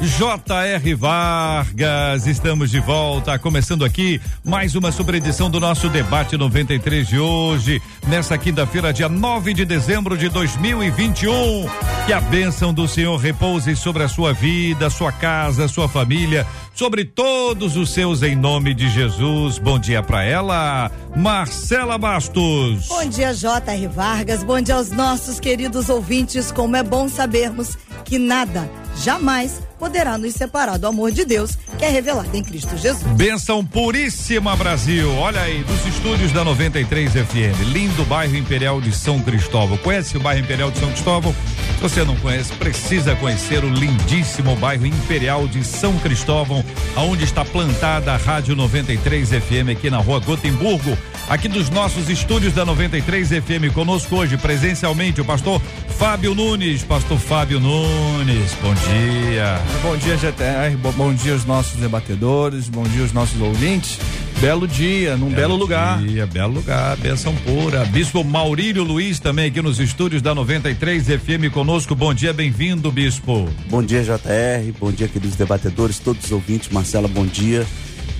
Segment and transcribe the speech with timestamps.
[0.00, 0.94] J.R.
[0.94, 7.18] Vargas, estamos de volta, começando aqui mais uma super edição do nosso debate 93 de
[7.18, 11.68] hoje, nessa quinta-feira, dia 9 de dezembro de 2021.
[12.06, 17.04] Que a bênção do Senhor repouse sobre a sua vida, sua casa, sua família, sobre
[17.04, 19.58] todos os seus em nome de Jesus.
[19.58, 22.88] Bom dia para ela, Marcela Bastos.
[22.88, 23.86] Bom dia, J.R.
[23.88, 24.42] Vargas.
[24.42, 26.50] Bom dia aos nossos queridos ouvintes.
[26.50, 31.84] Como é bom sabermos que nada, jamais poderá nos separar do amor de Deus que
[31.86, 33.02] é revelado em Cristo Jesus.
[33.14, 35.10] Benção puríssima Brasil.
[35.16, 39.78] Olha aí, dos estúdios da 93 FM, lindo bairro Imperial de São Cristóvão.
[39.78, 41.34] Conhece o bairro Imperial de São Cristóvão?
[41.76, 46.62] Se você não conhece, precisa conhecer o lindíssimo bairro Imperial de São Cristóvão,
[46.94, 50.96] aonde está plantada a Rádio 93 FM aqui na Rua Gotemburgo.
[51.30, 55.62] Aqui dos nossos estúdios da 93 FM, conosco hoje presencialmente o pastor
[55.96, 56.82] Fábio Nunes.
[56.82, 59.60] Pastor Fábio Nunes, bom dia.
[59.80, 60.76] Bom dia, GTR.
[60.82, 62.68] Bom, bom dia aos nossos debatedores.
[62.68, 63.96] Bom dia aos nossos ouvintes.
[64.40, 66.02] Belo dia, num belo, belo lugar.
[66.02, 67.84] Dia, belo lugar, benção pura.
[67.84, 71.94] Bispo Maurílio Luiz também aqui nos estúdios da 93 FM conosco.
[71.94, 73.48] Bom dia, bem-vindo, Bispo.
[73.68, 74.72] Bom dia, JR.
[74.80, 76.70] Bom dia, queridos debatedores, todos os ouvintes.
[76.70, 77.64] Marcela, bom dia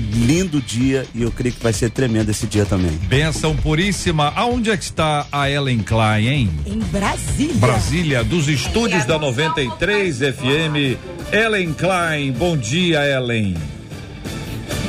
[0.01, 2.93] lindo dia e eu creio que vai ser tremendo esse dia também.
[3.07, 4.33] Benção puríssima.
[4.35, 6.51] Aonde é que está a Ellen Klein, hein?
[6.67, 7.55] Em Brasília.
[7.57, 10.99] Brasília, dos estúdios da 93 FM.
[11.33, 13.57] Ellen Klein, bom dia, Ellen.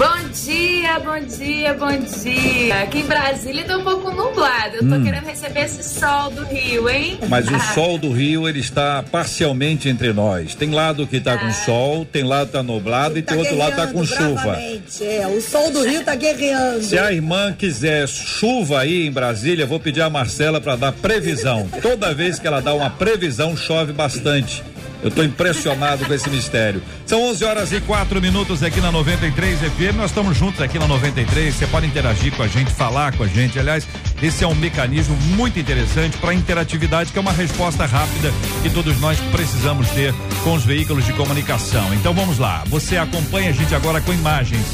[0.01, 2.81] Bom dia, bom dia, bom dia.
[2.81, 4.77] Aqui em Brasília tá um pouco nublado.
[4.77, 5.03] Eu tô hum.
[5.03, 7.19] querendo receber esse sol do Rio, hein?
[7.29, 10.55] Mas o sol do Rio, ele está parcialmente entre nós.
[10.55, 11.51] Tem lado que tá, com ah.
[11.51, 14.57] sol, tem lado que tá nublado e tá tem outro lado que tá com chuva.
[14.57, 16.81] É, o sol do Rio tá guerreando.
[16.81, 21.69] Se a irmã quiser chuva aí em Brasília, vou pedir a Marcela para dar previsão.
[21.79, 24.63] Toda vez que ela dá uma previsão, chove bastante.
[25.01, 26.81] Eu estou impressionado com esse mistério.
[27.05, 29.95] São 11 horas e 4 minutos aqui na 93 FM.
[29.97, 31.55] Nós estamos juntos aqui na 93.
[31.55, 33.57] Você pode interagir com a gente, falar com a gente.
[33.57, 33.87] Aliás,
[34.21, 38.31] esse é um mecanismo muito interessante para interatividade, que é uma resposta rápida
[38.61, 40.13] que todos nós precisamos ter
[40.43, 41.93] com os veículos de comunicação.
[41.93, 42.63] Então vamos lá.
[42.67, 44.65] Você acompanha a gente agora com imagens.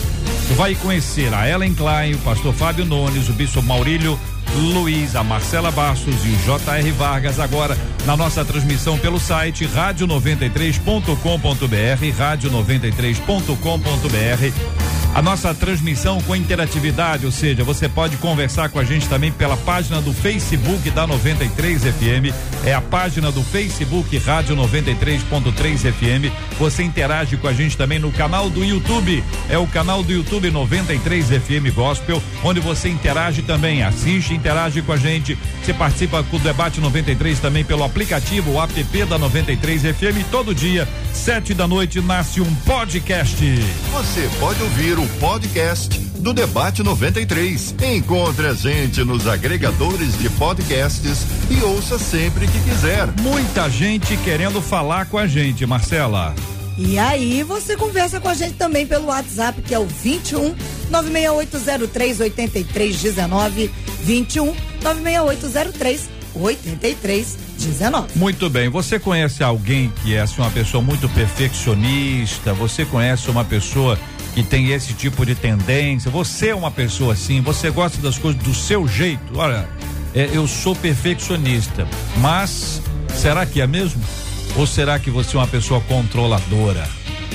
[0.56, 4.18] Vai conhecer a Ellen Klein, o pastor Fábio Nunes, o bispo Maurílio
[4.56, 6.92] Luiz, a Marcela Bastos e o J.R.
[6.92, 17.32] Vargas agora na nossa transmissão pelo site rádio93.com.br, rádio93.com.br a nossa transmissão com interatividade, ou
[17.32, 22.34] seja, você pode conversar com a gente também pela página do Facebook da 93 FM,
[22.66, 26.32] é a página do Facebook Rádio 93.3 FM.
[26.60, 30.52] Você interage com a gente também no canal do YouTube, é o canal do YouTube
[30.52, 35.38] 93 FM Gospel, onde você interage também, assiste, interage com a gente.
[35.64, 40.30] Você participa do debate 93 também pelo aplicativo, o app da 93 FM.
[40.30, 43.36] Todo dia, sete da noite, nasce um podcast.
[43.92, 47.76] Você pode ouvir o podcast do Debate 93.
[47.96, 53.08] Encontre a gente nos agregadores de podcasts e ouça sempre que quiser.
[53.22, 56.34] Muita gente querendo falar com a gente, Marcela.
[56.78, 60.56] E aí você conversa com a gente também pelo WhatsApp, que é o 21
[60.90, 63.72] 96803 8319
[64.04, 68.08] 21 96803 8319.
[68.16, 68.70] Muito bem.
[68.70, 72.54] Você conhece alguém que é assim, uma pessoa muito perfeccionista?
[72.54, 73.98] Você conhece uma pessoa
[74.38, 76.12] que tem esse tipo de tendência.
[76.12, 79.36] Você é uma pessoa assim, você gosta das coisas do seu jeito.
[79.36, 79.68] Olha,
[80.14, 81.88] é, eu sou perfeccionista,
[82.18, 82.80] mas
[83.16, 84.00] será que é mesmo?
[84.56, 86.88] Ou será que você é uma pessoa controladora?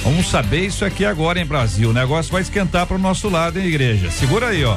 [0.04, 1.90] Vamos saber isso aqui agora em Brasil.
[1.90, 4.08] O negócio vai esquentar para o nosso lado, hein, igreja?
[4.08, 4.76] Segura aí, ó.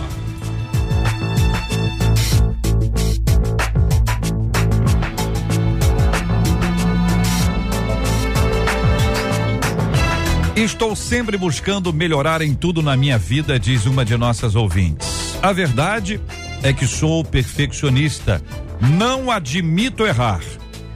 [10.56, 15.38] Estou sempre buscando melhorar em tudo na minha vida, diz uma de nossas ouvintes.
[15.42, 16.22] A verdade
[16.64, 18.42] é que sou perfeccionista,
[18.80, 20.40] não admito errar.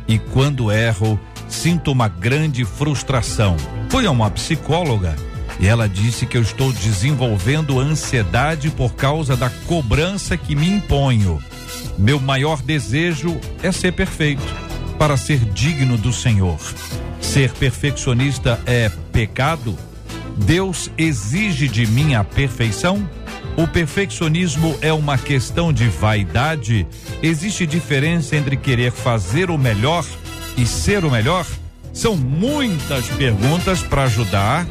[0.07, 1.19] E quando erro,
[1.49, 3.57] sinto uma grande frustração.
[3.89, 5.13] Fui a uma psicóloga
[5.59, 11.37] e ela disse que eu estou desenvolvendo ansiedade por causa da cobrança que me imponho.
[11.97, 14.55] Meu maior desejo é ser perfeito,
[14.97, 16.57] para ser digno do Senhor.
[17.21, 19.77] Ser perfeccionista é pecado?
[20.37, 23.07] Deus exige de mim a perfeição?
[23.57, 26.87] O perfeccionismo é uma questão de vaidade?
[27.21, 30.05] Existe diferença entre querer fazer o melhor
[30.57, 31.45] e ser o melhor?
[31.93, 34.65] São muitas perguntas para ajudar.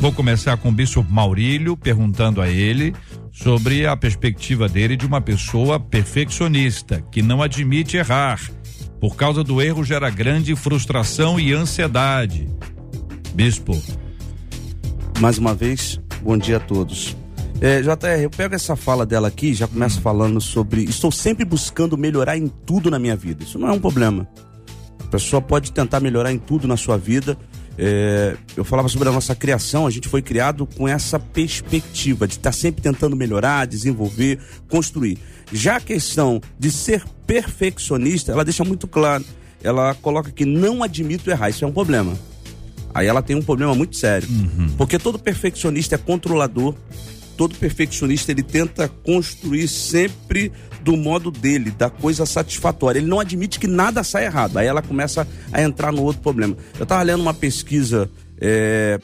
[0.00, 2.94] Vou começar com o Bispo Maurílio perguntando a ele
[3.32, 8.40] sobre a perspectiva dele de uma pessoa perfeccionista, que não admite errar.
[9.00, 12.48] Por causa do erro gera grande frustração e ansiedade.
[13.32, 13.80] Bispo.
[15.20, 17.16] Mais uma vez, bom dia a todos.
[17.60, 20.84] É, JR, eu pego essa fala dela aqui, já começo falando sobre.
[20.84, 23.44] Estou sempre buscando melhorar em tudo na minha vida.
[23.44, 24.28] Isso não é um problema.
[25.00, 27.38] A pessoa pode tentar melhorar em tudo na sua vida,
[27.78, 32.34] é, eu falava sobre a nossa criação, a gente foi criado com essa perspectiva de
[32.34, 35.16] estar tá sempre tentando melhorar, desenvolver, construir.
[35.52, 39.24] Já a questão de ser perfeccionista, ela deixa muito claro.
[39.62, 42.18] Ela coloca que não admito errar, isso é um problema.
[42.92, 44.28] Aí ela tem um problema muito sério.
[44.28, 44.70] Uhum.
[44.76, 46.74] Porque todo perfeccionista é controlador,
[47.38, 50.52] todo perfeccionista ele tenta construir sempre
[50.82, 52.98] do modo dele, da coisa satisfatória.
[52.98, 54.58] Ele não admite que nada sai errado.
[54.58, 56.56] Aí ela começa a entrar no outro problema.
[56.76, 58.98] Eu estava lendo uma pesquisa é,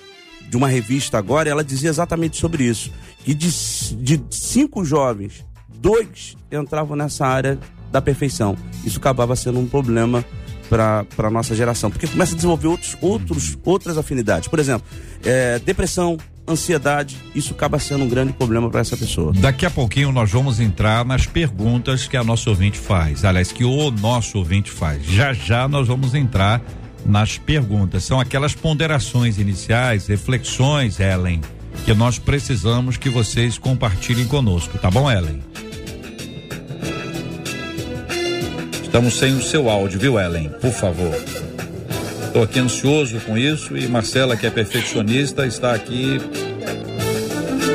[0.50, 2.90] de uma revista agora e ela dizia exatamente sobre isso.
[3.24, 3.48] Que de,
[3.96, 5.44] de cinco jovens,
[5.76, 7.56] dois entravam nessa área
[7.92, 8.56] da perfeição.
[8.84, 10.24] Isso acabava sendo um problema
[10.68, 14.48] para a nossa geração, porque começa a desenvolver outros, outros, outras afinidades.
[14.48, 14.84] Por exemplo,
[15.22, 19.32] é, depressão, ansiedade, isso acaba sendo um grande problema para essa pessoa.
[19.32, 23.24] Daqui a pouquinho nós vamos entrar nas perguntas que a nossa ouvinte faz.
[23.24, 25.04] Aliás, que o nosso ouvinte faz.
[25.06, 26.62] Já já nós vamos entrar
[27.04, 28.04] nas perguntas.
[28.04, 31.40] São aquelas ponderações iniciais, reflexões, Ellen,
[31.84, 35.42] que nós precisamos que vocês compartilhem conosco, tá bom, Ellen?
[38.82, 40.50] Estamos sem o seu áudio, viu, Ellen?
[40.60, 41.14] Por favor.
[42.34, 46.18] Estou aqui ansioso com isso e Marcela, que é perfeccionista, está aqui.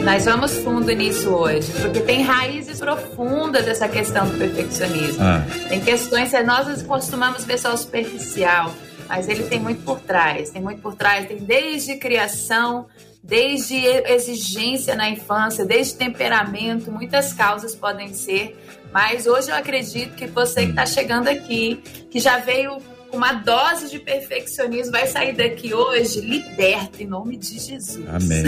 [0.04, 5.24] Nós vamos fundo nisso hoje, porque tem raízes profundas dessa questão do perfeccionismo.
[5.24, 5.46] Ah.
[5.70, 8.76] Tem questões que nós costumamos ver só superficial,
[9.08, 10.50] mas ele tem muito por trás.
[10.50, 12.86] Tem muito por trás, tem desde criação,
[13.24, 18.62] desde exigência na infância, desde temperamento, muitas causas podem ser.
[18.92, 22.78] Mas hoje eu acredito que você que está chegando aqui, que já veio
[23.12, 28.08] uma dose de perfeccionismo vai sair daqui hoje liberto em nome de Jesus.
[28.08, 28.44] Amém.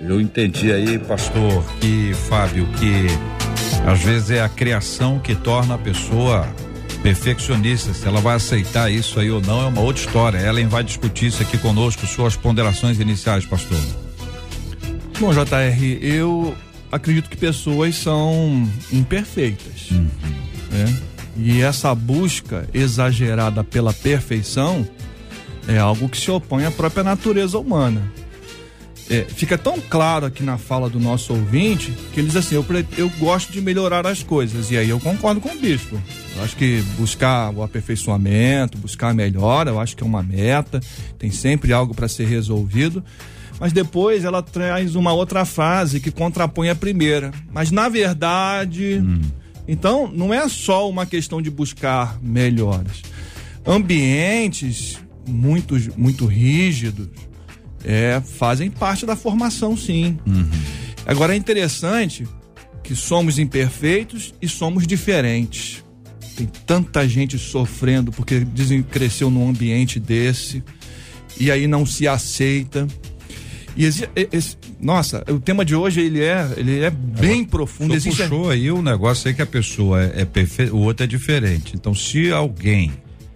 [0.00, 3.06] Eu entendi aí, pastor, que Fábio, que
[3.88, 6.48] às vezes é a criação que torna a pessoa
[7.02, 7.92] perfeccionista.
[7.92, 10.38] Se ela vai aceitar isso aí ou não é uma outra história.
[10.38, 13.78] Ellen vai discutir isso aqui conosco, suas ponderações iniciais, pastor.
[15.20, 16.56] Bom, JR, eu
[16.90, 19.90] acredito que pessoas são imperfeitas.
[19.90, 20.08] Uhum.
[20.70, 20.96] Né?
[21.38, 24.86] E essa busca exagerada pela perfeição
[25.68, 28.02] é algo que se opõe à própria natureza humana.
[29.08, 32.64] É, fica tão claro aqui na fala do nosso ouvinte que ele diz assim: eu,
[32.98, 34.70] eu gosto de melhorar as coisas.
[34.70, 36.00] E aí eu concordo com o bispo.
[36.34, 40.80] Eu acho que buscar o aperfeiçoamento, buscar a melhora, eu acho que é uma meta,
[41.18, 43.02] tem sempre algo para ser resolvido.
[43.60, 47.30] Mas depois ela traz uma outra frase que contrapõe a primeira.
[47.52, 49.00] Mas na verdade.
[49.02, 49.20] Hum
[49.68, 53.02] então, não é só uma questão de buscar melhoras.
[53.66, 57.08] Ambientes muito, muito rígidos
[57.84, 60.18] é, fazem parte da formação, sim.
[60.26, 60.48] Uhum.
[61.04, 62.26] Agora é interessante
[62.82, 65.84] que somos imperfeitos e somos diferentes.
[66.36, 70.62] Tem tanta gente sofrendo porque dizem que cresceu num ambiente desse
[71.38, 72.86] e aí não se aceita.
[73.76, 77.92] E esse, nossa, o tema de hoje ele é, ele é bem é, profundo.
[77.92, 78.22] Você Existe...
[78.22, 81.76] puxou aí o negócio aí que a pessoa é, é perfeita, o outro é diferente.
[81.76, 82.92] Então, se alguém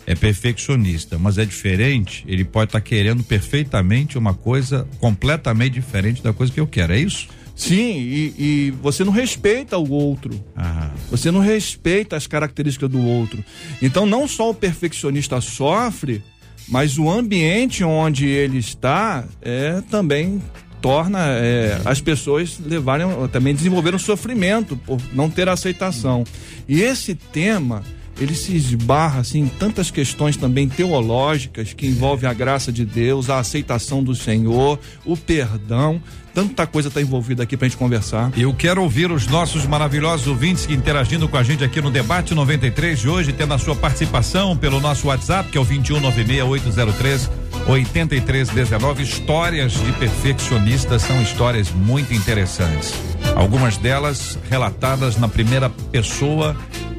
[0.07, 6.23] é perfeccionista, mas é diferente, ele pode estar tá querendo perfeitamente uma coisa completamente diferente
[6.23, 7.29] da coisa que eu quero, é isso?
[7.55, 10.43] Sim, e, e você não respeita o outro.
[10.57, 10.91] Ah.
[11.11, 13.45] Você não respeita as características do outro.
[13.83, 16.23] Então, não só o perfeccionista sofre,
[16.71, 20.41] mas o ambiente onde ele está é também
[20.81, 26.25] torna é, as pessoas levarem também desenvolver um sofrimento por não ter aceitação.
[26.67, 27.83] E esse tema
[28.21, 33.31] ele se esbarra assim, em tantas questões também teológicas que envolvem a graça de Deus,
[33.31, 36.01] a aceitação do Senhor, o perdão.
[36.35, 38.31] Tanta coisa está envolvida aqui para a gente conversar.
[38.37, 42.35] Eu quero ouvir os nossos maravilhosos ouvintes que interagindo com a gente aqui no debate
[42.35, 47.31] 93 de hoje, tendo a sua participação pelo nosso WhatsApp, que é o 2196803
[47.67, 49.03] 8319.
[49.03, 52.95] Histórias de perfeccionistas são histórias muito interessantes.
[53.37, 56.57] Algumas delas relatadas na primeira pessoa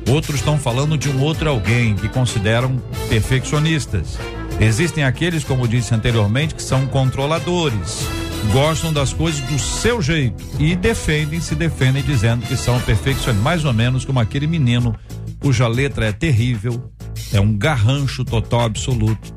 [0.09, 4.17] Outros estão falando de um outro alguém que consideram perfeccionistas.
[4.59, 8.05] Existem aqueles, como disse anteriormente, que são controladores.
[8.51, 13.65] Gostam das coisas do seu jeito e defendem, se defendem dizendo que são perfeccionistas, mais
[13.65, 14.95] ou menos como aquele menino
[15.39, 16.91] cuja letra é terrível,
[17.33, 19.33] é um garrancho total absoluto.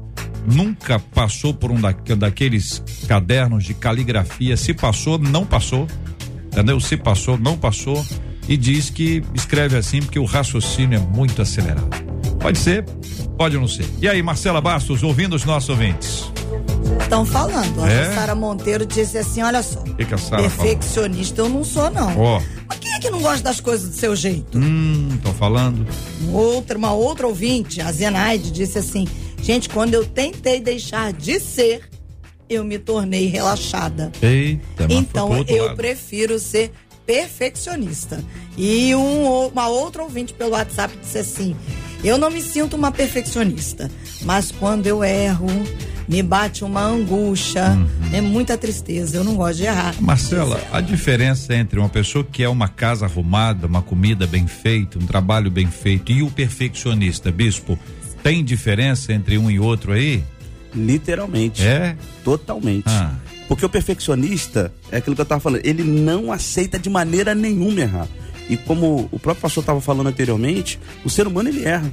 [0.46, 4.56] Nunca passou por um da, daqueles cadernos de caligrafia.
[4.56, 5.86] Se passou, não passou.
[6.46, 6.78] Entendeu?
[6.78, 8.04] Se passou, não passou.
[8.46, 11.88] E diz que escreve assim porque o raciocínio é muito acelerado.
[12.38, 12.84] Pode ser,
[13.38, 13.86] pode não ser.
[14.02, 16.30] E aí, Marcela Bastos, ouvindo os nossos ouvintes?
[17.00, 17.82] Estão falando.
[17.82, 18.14] A é?
[18.14, 19.80] Sara Monteiro disse assim: olha só.
[19.80, 21.50] Que que perfeccionista falou?
[21.50, 22.18] eu não sou, não.
[22.18, 22.42] Oh.
[22.68, 24.58] Mas quem é que não gosta das coisas do seu jeito?
[24.58, 25.86] Hum, estão falando.
[26.32, 29.06] Outra, uma outra ouvinte, a Zenaide, disse assim:
[29.42, 31.88] gente, quando eu tentei deixar de ser,
[32.48, 34.10] eu me tornei relaxada.
[34.20, 35.76] Eita, então eu lado.
[35.76, 36.72] prefiro ser
[37.06, 38.22] perfeccionista.
[38.56, 41.56] E um, uma outra ouvinte pelo WhatsApp disse assim:
[42.04, 43.90] eu não me sinto uma perfeccionista,
[44.22, 45.48] mas quando eu erro
[46.08, 47.88] me bate uma angústia, uhum.
[48.12, 49.16] é muita tristeza.
[49.16, 49.94] Eu não gosto de errar.
[50.00, 54.98] Marcela, a diferença entre uma pessoa que é uma casa arrumada, uma comida bem feita,
[54.98, 57.78] um trabalho bem feito e o perfeccionista, bispo,
[58.22, 60.24] tem diferença entre um e outro aí?
[60.74, 61.62] Literalmente.
[61.62, 61.96] É?
[62.24, 62.84] Totalmente.
[62.86, 63.14] Ah.
[63.46, 67.80] Porque o perfeccionista, é aquilo que eu estava falando, ele não aceita de maneira nenhuma
[67.80, 68.08] errar.
[68.48, 71.90] E como o próprio pastor estava falando anteriormente, o ser humano ele erra.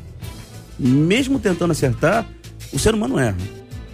[0.80, 2.25] Mesmo tentando acertar,
[2.72, 3.38] o ser humano erra.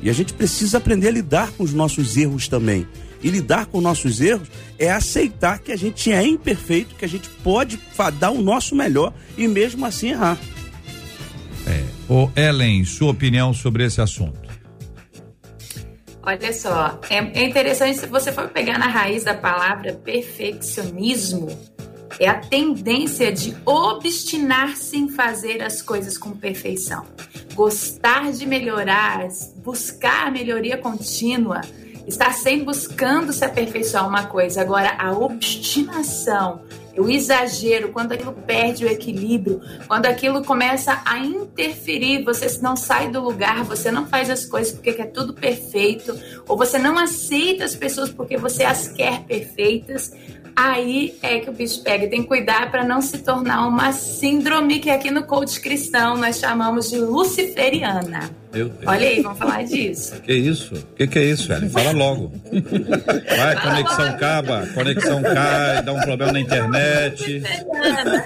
[0.08, 2.88] E a gente precisa aprender a lidar com os nossos erros também.
[3.22, 4.48] E lidar com nossos erros
[4.80, 7.78] é aceitar que a gente é imperfeito, que a gente pode
[8.18, 10.38] dar o nosso melhor e mesmo assim errar.
[11.68, 11.84] É.
[12.08, 14.40] Ô Ellen, sua opinião sobre esse assunto?
[16.24, 21.50] Olha só, é, é interessante se você for pegar na raiz da palavra perfeccionismo,
[22.18, 27.06] é a tendência de obstinar-se em fazer as coisas com perfeição.
[27.58, 31.62] Gostar de melhorar, buscar a melhoria contínua,
[32.06, 34.62] estar sempre buscando se aperfeiçoar uma coisa.
[34.62, 36.62] Agora, a obstinação,
[36.96, 43.10] o exagero, quando aquilo perde o equilíbrio, quando aquilo começa a interferir, você não sai
[43.10, 46.16] do lugar, você não faz as coisas porque quer tudo perfeito,
[46.48, 50.12] ou você não aceita as pessoas porque você as quer perfeitas,
[50.58, 52.10] aí é que o bicho pega.
[52.10, 56.40] Tem que cuidar para não se tornar uma síndrome que aqui no coach cristão nós
[56.40, 58.32] chamamos de luciferiana.
[58.86, 60.20] Olha aí, vamos falar disso.
[60.22, 60.74] Que isso?
[60.74, 61.70] O que, que é isso, velho?
[61.70, 62.32] Fala logo.
[63.38, 64.16] Vai, Fala conexão logo.
[64.16, 67.44] acaba, conexão cai, dá um problema na internet.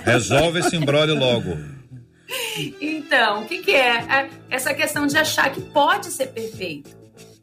[0.05, 1.57] Resolve esse embrólio logo.
[2.79, 4.29] Então, o que, que é?
[4.49, 7.00] Essa questão de achar que pode ser perfeito.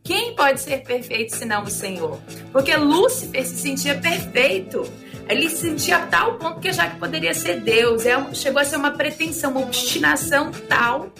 [0.08, 2.18] Quem pode ser perfeito senão o Senhor?
[2.50, 4.90] Porque Lúcifer se sentia perfeito.
[5.28, 8.06] Ele se sentia a tal ponto que já que poderia ser Deus.
[8.06, 11.12] É, chegou a ser uma pretensão, uma obstinação tal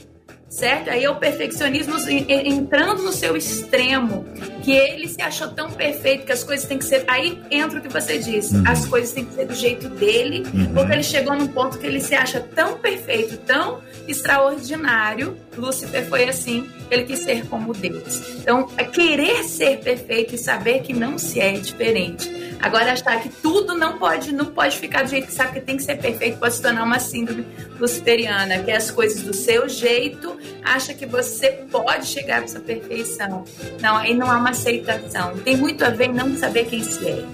[0.49, 0.89] certo?
[0.89, 4.25] Aí é o perfeccionismo entrando no seu extremo,
[4.69, 7.03] que ele se achou tão perfeito que as coisas têm que ser.
[7.09, 8.65] Aí entra o que você disse, uhum.
[8.67, 10.75] as coisas têm que ser do jeito dele, uhum.
[10.75, 15.39] porque ele chegou num ponto que ele se acha tão perfeito, tão extraordinário.
[15.57, 18.21] Lúcifer foi assim, ele quis ser como Deus.
[18.37, 22.31] Então, é querer ser perfeito e saber que não se é diferente.
[22.61, 25.77] Agora achar que tudo não pode, não pode ficar do jeito que sabe que tem
[25.77, 27.47] que ser perfeito, pode se tornar uma síndrome
[27.79, 32.59] luciferiana, que é as coisas do seu jeito, acha que você pode chegar a essa
[32.59, 33.45] perfeição.
[33.81, 35.39] Não, aí não há uma aceitação.
[35.39, 37.25] Tem muito a ver em não saber quem se é.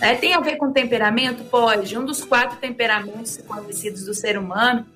[0.00, 1.44] é tem a ver com temperamento?
[1.44, 1.96] Pode.
[1.96, 4.86] Um dos quatro temperamentos conhecidos do ser humano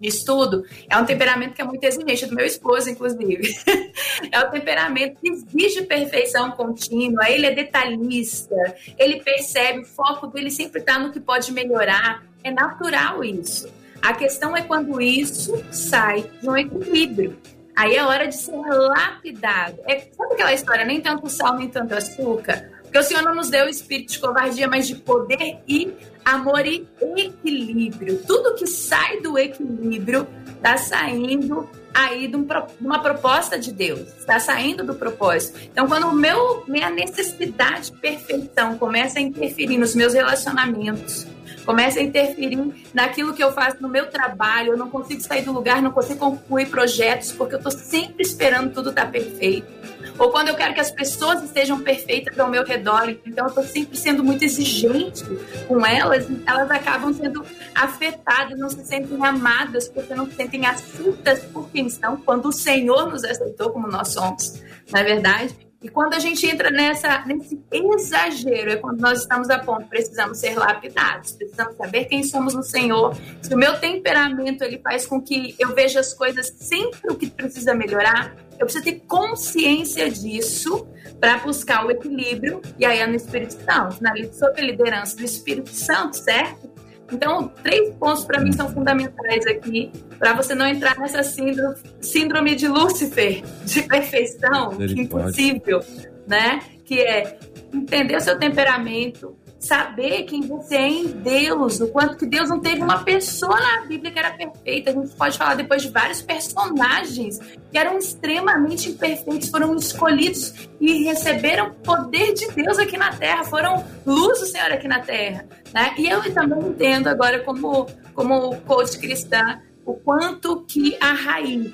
[0.00, 3.54] de estudo, é um temperamento que é muito exigente, do meu esposo, inclusive.
[4.32, 8.56] é o temperamento que exige perfeição contínua, ele é detalhista,
[8.98, 12.24] ele percebe, o foco dele sempre está no que pode melhorar.
[12.42, 13.70] É natural isso.
[14.00, 17.36] A questão é quando isso sai de um equilíbrio.
[17.80, 19.78] Aí é hora de ser lapidado.
[19.86, 22.70] É, sabe aquela história, nem tanto sal, nem tanto açúcar?
[22.82, 25.90] Porque o Senhor não nos deu espírito de covardia, mas de poder e
[26.22, 28.18] amor e equilíbrio.
[28.26, 32.36] Tudo que sai do equilíbrio está saindo aí de,
[32.82, 35.58] uma proposta de Deus, está saindo do propósito.
[35.72, 41.26] Então, quando o meu, minha necessidade de perfeição começa a interferir nos meus relacionamentos,
[41.64, 45.52] começa a interferir naquilo que eu faço no meu trabalho, eu não consigo sair do
[45.52, 49.80] lugar, não consigo concluir projetos, porque eu estou sempre esperando tudo estar tá perfeito
[50.20, 53.64] ou quando eu quero que as pessoas estejam perfeitas ao meu redor, então eu estou
[53.64, 55.24] sempre sendo muito exigente
[55.66, 57.42] com elas, elas acabam sendo
[57.74, 62.52] afetadas, não se sentem amadas, porque não se sentem aceitas por quem estão, quando o
[62.52, 64.60] Senhor nos aceitou como nós somos,
[64.92, 65.69] na é verdade.
[65.82, 70.38] E quando a gente entra nessa, nesse exagero, é quando nós estamos a ponto, precisamos
[70.38, 73.16] ser lapidados, precisamos saber quem somos no Senhor.
[73.40, 77.30] Se o meu temperamento ele faz com que eu veja as coisas sempre o que
[77.30, 80.86] precisa melhorar, Eu preciso ter consciência disso
[81.18, 85.24] para buscar o equilíbrio, e aí é no Espírito Santo, na sob a liderança do
[85.24, 86.70] Espírito Santo, certo?
[87.12, 92.54] Então, três pontos para mim são fundamentais aqui, para você não entrar nessa síndrome, síndrome
[92.54, 95.80] de Lúcifer, de perfeição, que impossível,
[96.26, 96.60] né?
[96.84, 97.38] Que é
[97.72, 102.58] entender o seu temperamento, saber quem você é em Deus, o quanto que Deus não
[102.58, 104.90] teve uma pessoa na Bíblia que era perfeita.
[104.90, 107.38] A gente pode falar depois de vários personagens
[107.70, 113.84] que eram extremamente imperfeitos, foram escolhidos e receberam poder de Deus aqui na Terra, foram
[114.06, 115.46] luz do Senhor aqui na Terra.
[115.74, 115.94] Né?
[115.98, 121.70] E eu também entendo agora como, como coach cristã o quanto que a raiz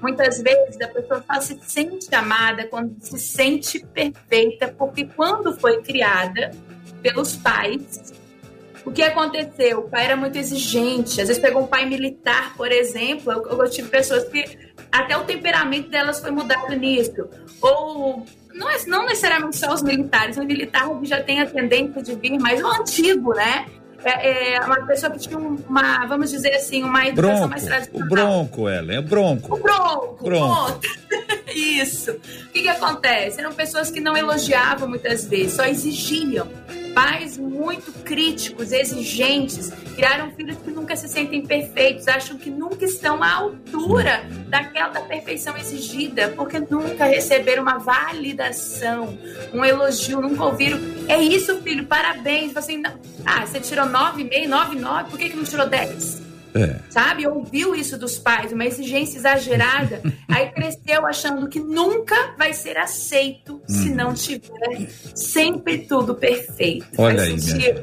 [0.00, 5.82] Muitas vezes a pessoa só se sente amada quando se sente perfeita, porque quando foi
[5.82, 6.50] criada,
[7.10, 8.12] pelos pais.
[8.84, 9.80] O que aconteceu?
[9.80, 11.20] O pai era muito exigente.
[11.20, 13.32] Às vezes pegou um pai militar, por exemplo.
[13.32, 14.44] Eu, eu tive pessoas que
[14.90, 17.28] até o temperamento delas foi mudado nisso.
[17.60, 18.24] Ou
[18.54, 20.36] não, é, não necessariamente só os militares.
[20.36, 23.66] O militar já tem a tendência de vir, mas o antigo, né?
[24.04, 28.06] É, é, uma pessoa que tinha uma, vamos dizer assim, uma educação bronco, mais tradicional.
[28.06, 29.54] O bronco, Ellen, é bronco.
[29.54, 30.80] O bronco, bronco.
[31.52, 32.12] Isso.
[32.12, 33.40] O que, que acontece?
[33.40, 36.46] Eram pessoas que não elogiavam muitas vezes, só exigiam.
[36.94, 43.22] Pais muito críticos, exigentes, criaram filhos que nunca se sentem perfeitos, acham que nunca estão
[43.22, 49.18] à altura daquela da perfeição exigida, porque nunca receberam uma validação,
[49.52, 50.78] um elogio, nunca ouviram.
[51.08, 52.52] É isso, filho, parabéns.
[52.52, 52.98] Você ainda...
[53.24, 56.27] Ah, você tirou 9,5, 9,9, por que, que não tirou 10?
[56.58, 56.76] É.
[56.90, 57.26] Sabe?
[57.26, 63.54] Ouviu isso dos pais, uma exigência exagerada, aí cresceu achando que nunca vai ser aceito
[63.56, 63.60] hum.
[63.68, 66.86] se não tiver sempre tudo perfeito.
[66.96, 67.74] Olha aí, minha...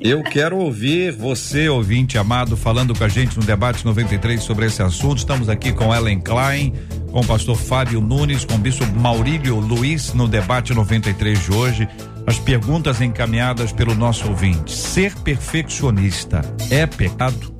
[0.00, 4.82] Eu quero ouvir você, ouvinte amado, falando com a gente no debate 93 sobre esse
[4.82, 5.18] assunto.
[5.18, 6.74] Estamos aqui com Ellen Klein,
[7.10, 11.88] com o pastor Fábio Nunes, com o bispo Maurílio Luiz no debate 93 de hoje.
[12.26, 14.72] As perguntas encaminhadas pelo nosso ouvinte.
[14.72, 17.55] Ser perfeccionista é pecado?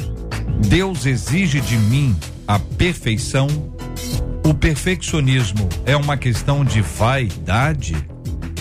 [0.58, 2.16] Deus exige de mim
[2.46, 3.46] a perfeição?
[4.44, 7.96] O perfeccionismo é uma questão de vaidade?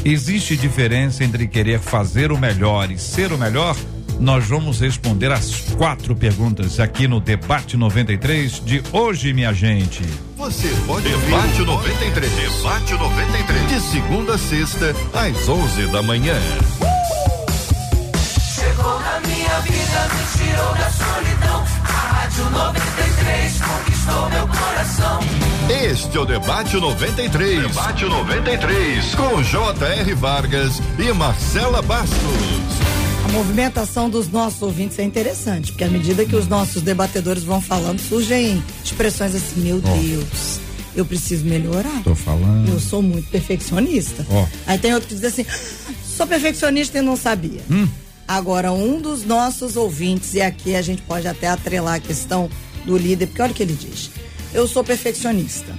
[0.04, 3.76] Existe diferença entre querer fazer o melhor e ser o melhor?
[4.20, 10.04] Nós vamos responder as quatro perguntas aqui no Debate 93 de hoje, minha gente.
[10.38, 12.32] Você pode Debate 93.
[12.34, 13.68] Debate 93.
[13.68, 16.36] De segunda a sexta, às 11 da manhã.
[18.56, 19.15] Chegou na
[19.56, 21.64] minha vida, me tirou da solidão.
[21.84, 25.20] Rádio 93 conquistou meu coração.
[25.70, 27.62] Este é o Debate 93.
[27.68, 29.16] Debate 93.
[29.16, 30.14] Com J.R.
[30.16, 32.18] Vargas e Marcela Bastos.
[33.24, 37.62] A movimentação dos nossos ouvintes é interessante, porque à medida que os nossos debatedores vão
[37.62, 39.98] falando, surgem expressões assim: meu oh.
[39.98, 40.60] Deus,
[40.96, 42.04] eu preciso melhorar.
[42.04, 42.70] Tô falando.
[42.70, 44.26] Eu sou muito perfeccionista.
[44.30, 44.46] Oh.
[44.68, 45.46] Aí tem outro que diz assim:
[46.04, 47.62] sou perfeccionista e não sabia.
[47.70, 47.88] Hum.
[48.28, 52.50] Agora, um dos nossos ouvintes, e aqui a gente pode até atrelar a questão
[52.84, 54.10] do líder, porque olha o que ele diz.
[54.54, 55.76] Eu sou perfeccionista,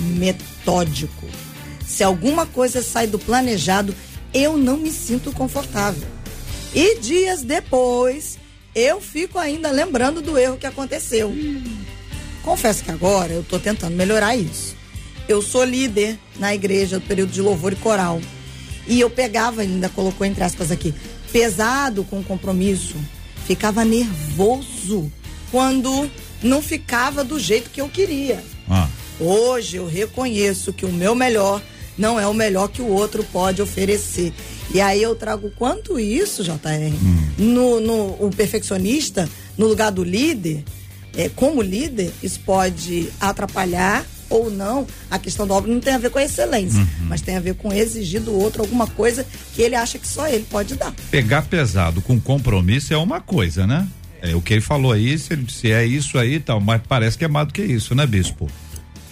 [0.00, 1.26] metódico.
[1.86, 3.94] Se alguma coisa sai do planejado,
[4.32, 6.08] eu não me sinto confortável.
[6.74, 8.38] E dias depois,
[8.74, 11.34] eu fico ainda lembrando do erro que aconteceu.
[12.42, 14.74] Confesso que agora eu estou tentando melhorar isso.
[15.28, 18.20] Eu sou líder na igreja do período de louvor e coral.
[18.86, 20.94] E eu pegava ainda, colocou entre aspas aqui,
[21.32, 22.96] pesado com o compromisso,
[23.46, 25.10] ficava nervoso
[25.50, 26.10] quando
[26.42, 28.42] não ficava do jeito que eu queria.
[28.68, 28.88] Ah.
[29.18, 31.62] Hoje eu reconheço que o meu melhor
[31.96, 34.32] não é o melhor que o outro pode oferecer.
[34.74, 36.52] E aí eu trago quanto isso, JR,
[37.02, 37.30] hum.
[37.38, 40.64] no, no o perfeccionista, no lugar do líder,
[41.16, 45.98] é, como líder, isso pode atrapalhar ou não, a questão da obra não tem a
[45.98, 47.06] ver com a excelência, uhum.
[47.06, 50.26] mas tem a ver com exigir do outro alguma coisa que ele acha que só
[50.26, 50.92] ele pode dar.
[51.10, 53.86] Pegar pesado com compromisso é uma coisa, né?
[54.22, 56.80] É o que ele falou aí, se, ele, se é isso aí e tal, mas
[56.88, 58.48] parece que é mais do que isso, né, bispo?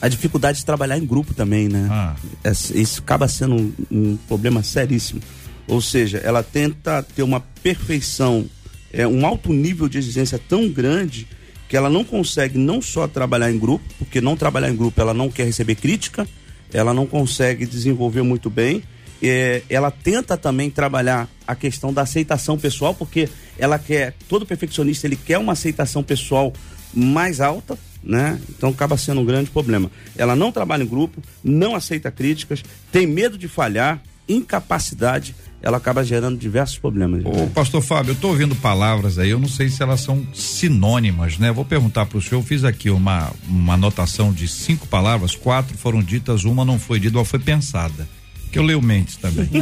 [0.01, 1.87] A dificuldade de trabalhar em grupo também, né?
[1.91, 2.17] Ah.
[2.43, 5.21] É, isso acaba sendo um, um problema seríssimo.
[5.69, 8.47] Ou seja, ela tenta ter uma perfeição,
[8.93, 11.27] é, um alto nível de exigência tão grande
[11.71, 15.15] que ela não consegue não só trabalhar em grupo, porque não trabalhar em grupo ela
[15.15, 16.27] não quer receber crítica,
[16.73, 18.83] ela não consegue desenvolver muito bem.
[19.23, 25.07] É, ela tenta também trabalhar a questão da aceitação pessoal, porque ela quer, todo perfeccionista
[25.07, 26.53] ele quer uma aceitação pessoal
[26.93, 28.41] mais alta, né?
[28.49, 29.93] Então acaba sendo um grande problema.
[30.17, 36.03] Ela não trabalha em grupo, não aceita críticas, tem medo de falhar, incapacidade, ela acaba
[36.03, 37.23] gerando diversos problemas.
[37.25, 41.39] Ô, pastor Fábio, eu estou ouvindo palavras aí, eu não sei se elas são sinônimas,
[41.39, 41.53] né?
[41.53, 45.77] Vou perguntar para o senhor, eu fiz aqui uma, uma anotação de cinco palavras, quatro
[45.77, 48.09] foram ditas, uma não foi dita, uma foi pensada.
[48.51, 49.49] Que eu leio mentes também.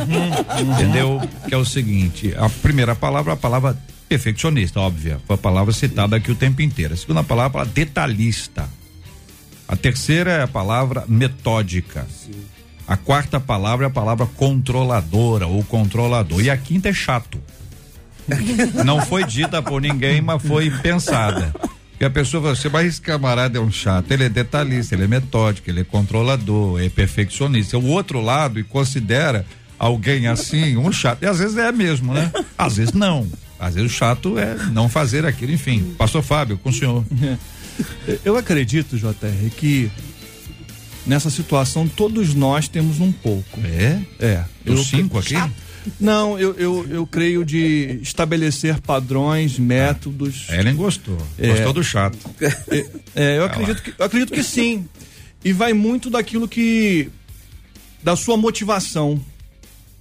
[0.72, 1.20] Entendeu?
[1.46, 3.76] Que é o seguinte, a primeira palavra, a palavra
[4.08, 6.94] perfeccionista, óbvia, foi a palavra citada aqui o tempo inteiro.
[6.94, 8.68] A segunda palavra, a palavra detalhista.
[9.66, 12.06] A terceira é a palavra metódica.
[12.10, 12.32] Sim.
[12.88, 16.40] A quarta palavra é a palavra controladora ou controlador.
[16.40, 17.38] E a quinta é chato.
[18.84, 21.52] Não foi dita por ninguém, mas foi pensada.
[22.00, 25.04] E a pessoa fala assim, mas esse camarada é um chato, ele é detalhista, ele
[25.04, 27.76] é metódico, ele é controlador, é perfeccionista.
[27.76, 29.44] O outro lado e considera
[29.78, 31.22] alguém assim um chato.
[31.22, 32.32] E às vezes é mesmo, né?
[32.56, 33.26] Às vezes não.
[33.58, 35.94] Às vezes o chato é não fazer aquilo, enfim.
[35.98, 37.04] Pastor Fábio, com o senhor.
[38.24, 39.90] Eu acredito, JR, que
[41.08, 43.60] nessa situação todos nós temos um pouco.
[43.64, 44.00] É?
[44.20, 44.44] É.
[44.70, 45.34] Os cinco aqui?
[45.98, 50.46] Não, eu, eu, eu creio de estabelecer padrões, métodos.
[50.50, 51.16] Ah, Ellen gostou.
[51.38, 52.18] É, gostou do chato.
[52.70, 54.86] É, é eu, acredito que, eu acredito que sim.
[55.44, 57.08] E vai muito daquilo que.
[58.02, 59.20] da sua motivação.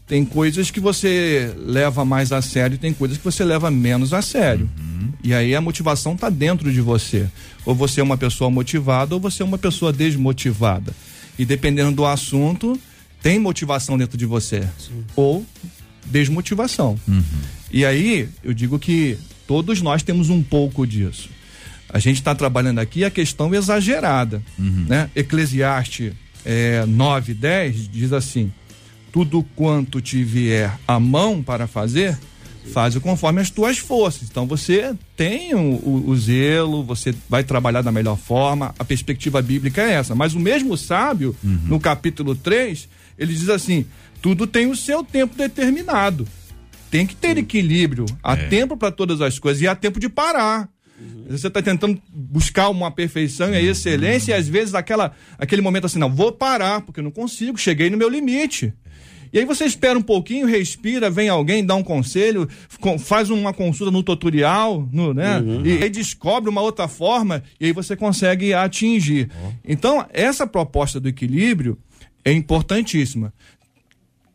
[0.08, 4.22] Tem coisas que você leva mais a sério tem coisas que você leva menos a
[4.22, 4.70] sério.
[4.80, 5.12] Uhum.
[5.22, 7.28] E aí a motivação está dentro de você.
[7.65, 10.93] Ou você é uma pessoa motivada ou você é uma pessoa desmotivada.
[11.38, 12.80] E dependendo do assunto,
[13.22, 14.62] tem motivação dentro de você.
[14.78, 15.04] Sim.
[15.13, 15.46] Ou
[16.06, 16.98] desmotivação.
[17.06, 17.24] Uhum.
[17.70, 21.30] E aí, eu digo que todos nós temos um pouco disso.
[21.89, 24.41] A gente está trabalhando aqui a questão exagerada.
[24.58, 24.86] Uhum.
[24.88, 25.10] Né?
[25.15, 26.13] Eclesiastes
[26.46, 28.52] é, 9, 10 diz assim:
[29.18, 32.16] tudo quanto te vier a mão para fazer,
[32.72, 34.30] faz conforme as tuas forças.
[34.30, 39.42] Então você tem o, o, o, zelo, você vai trabalhar da melhor forma, a perspectiva
[39.42, 40.14] bíblica é essa.
[40.14, 41.62] Mas o mesmo sábio, uhum.
[41.66, 43.88] no capítulo 3, ele diz assim:
[44.22, 46.28] tudo tem o seu tempo determinado.
[46.92, 48.06] Tem que ter equilíbrio.
[48.22, 48.48] Há é.
[48.50, 50.70] tempo para todas as coisas e há tempo de parar.
[51.00, 51.26] Uhum.
[51.28, 54.38] Você está tentando buscar uma perfeição e a excelência, uhum.
[54.38, 57.90] e às vezes aquela, aquele momento assim, não, vou parar, porque eu não consigo, cheguei
[57.90, 58.74] no meu limite.
[59.32, 62.48] E aí você espera um pouquinho, respira, vem alguém, dá um conselho,
[63.00, 65.40] faz uma consulta no tutorial, no, né?
[65.40, 65.66] Uhum.
[65.66, 69.30] E aí descobre uma outra forma e aí você consegue atingir.
[69.44, 69.54] Uhum.
[69.66, 71.78] Então, essa proposta do equilíbrio
[72.24, 73.34] é importantíssima.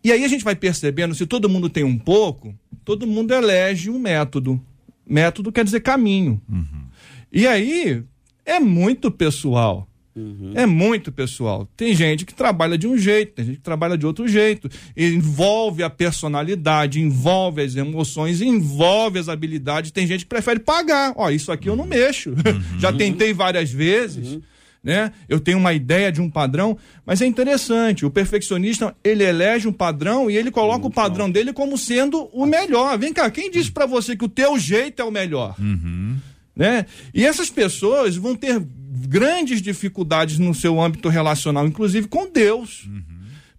[0.05, 3.88] E aí a gente vai percebendo, se todo mundo tem um pouco, todo mundo elege
[3.88, 4.61] um método.
[5.07, 6.40] Método quer dizer caminho.
[6.48, 6.87] Uhum.
[7.33, 8.02] E aí
[8.44, 9.88] é muito pessoal.
[10.14, 10.53] Uhum.
[10.55, 11.66] É muito pessoal.
[11.77, 14.68] Tem gente que trabalha de um jeito, tem gente que trabalha de outro jeito.
[14.96, 19.90] Envolve a personalidade, envolve as emoções, envolve as habilidades.
[19.90, 21.14] Tem gente que prefere pagar.
[21.16, 22.33] Ó, isso aqui eu não mexo.
[22.53, 22.81] Uhum.
[22.81, 24.33] Já tentei várias vezes.
[24.33, 24.42] Uhum.
[24.83, 25.12] Né?
[25.29, 28.05] Eu tenho uma ideia de um padrão, mas é interessante.
[28.05, 32.44] O perfeccionista ele elege um padrão e ele coloca o padrão dele como sendo o
[32.44, 32.98] melhor.
[32.98, 35.55] Vem cá, quem disse para você que o teu jeito é o melhor?
[35.59, 36.16] Uhum.
[36.55, 36.85] Né?
[37.14, 38.61] E essas pessoas vão ter
[39.06, 42.84] grandes dificuldades no seu âmbito relacional, inclusive com Deus.
[42.86, 43.02] Uhum.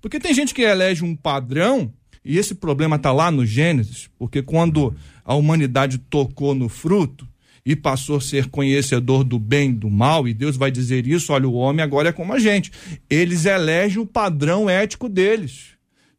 [0.01, 1.93] Porque tem gente que elege um padrão,
[2.25, 7.27] e esse problema está lá no Gênesis, porque quando a humanidade tocou no fruto
[7.65, 11.31] e passou a ser conhecedor do bem e do mal, e Deus vai dizer isso:
[11.31, 12.71] olha, o homem agora é como a gente.
[13.09, 15.67] Eles elegem o padrão ético deles,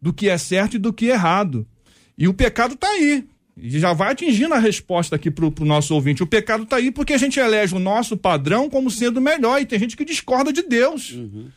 [0.01, 1.67] do que é certo e do que é errado.
[2.17, 3.27] E o pecado está aí.
[3.57, 6.23] E já vai atingindo a resposta aqui para o nosso ouvinte.
[6.23, 9.67] O pecado está aí porque a gente elege o nosso padrão como sendo melhor e
[9.67, 11.13] tem gente que discorda de Deus.
[11.13, 11.49] Uhum.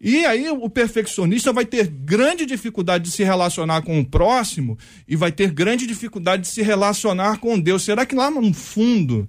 [0.00, 5.16] E aí o perfeccionista vai ter grande dificuldade de se relacionar com o próximo e
[5.16, 7.84] vai ter grande dificuldade de se relacionar com Deus.
[7.84, 9.26] Será que lá no fundo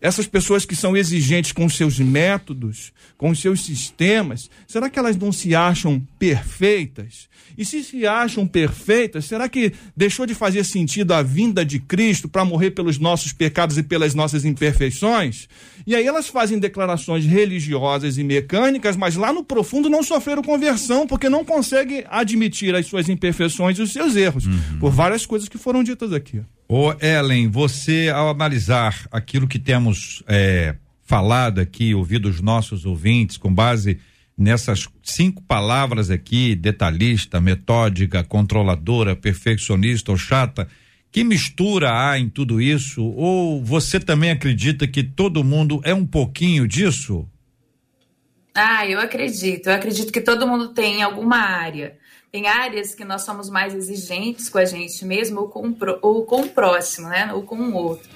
[0.00, 5.30] essas pessoas que são exigentes com seus métodos, com seus sistemas, será que elas não
[5.30, 7.28] se acham perfeitas?
[7.58, 12.28] E se se acham perfeitas, será que deixou de fazer sentido a vinda de Cristo
[12.28, 15.48] para morrer pelos nossos pecados e pelas nossas imperfeições?
[15.86, 21.06] E aí elas fazem declarações religiosas e mecânicas, mas lá no profundo não sofreram conversão
[21.06, 24.78] porque não conseguem admitir as suas imperfeições e os seus erros, uhum.
[24.78, 26.40] por várias coisas que foram ditas aqui.
[26.72, 33.36] Ô Ellen, você ao analisar aquilo que temos é, falado aqui, ouvido os nossos ouvintes,
[33.36, 33.98] com base
[34.38, 40.68] nessas cinco palavras aqui, detalhista, metódica, controladora, perfeccionista ou chata,
[41.10, 43.02] que mistura há em tudo isso?
[43.02, 47.28] Ou você também acredita que todo mundo é um pouquinho disso?
[48.54, 49.66] Ah, eu acredito.
[49.66, 51.98] Eu acredito que todo mundo tem alguma área.
[52.32, 56.42] Tem áreas que nós somos mais exigentes com a gente mesmo ou com, ou com
[56.42, 57.32] o próximo, né?
[57.34, 58.08] Ou com o outro.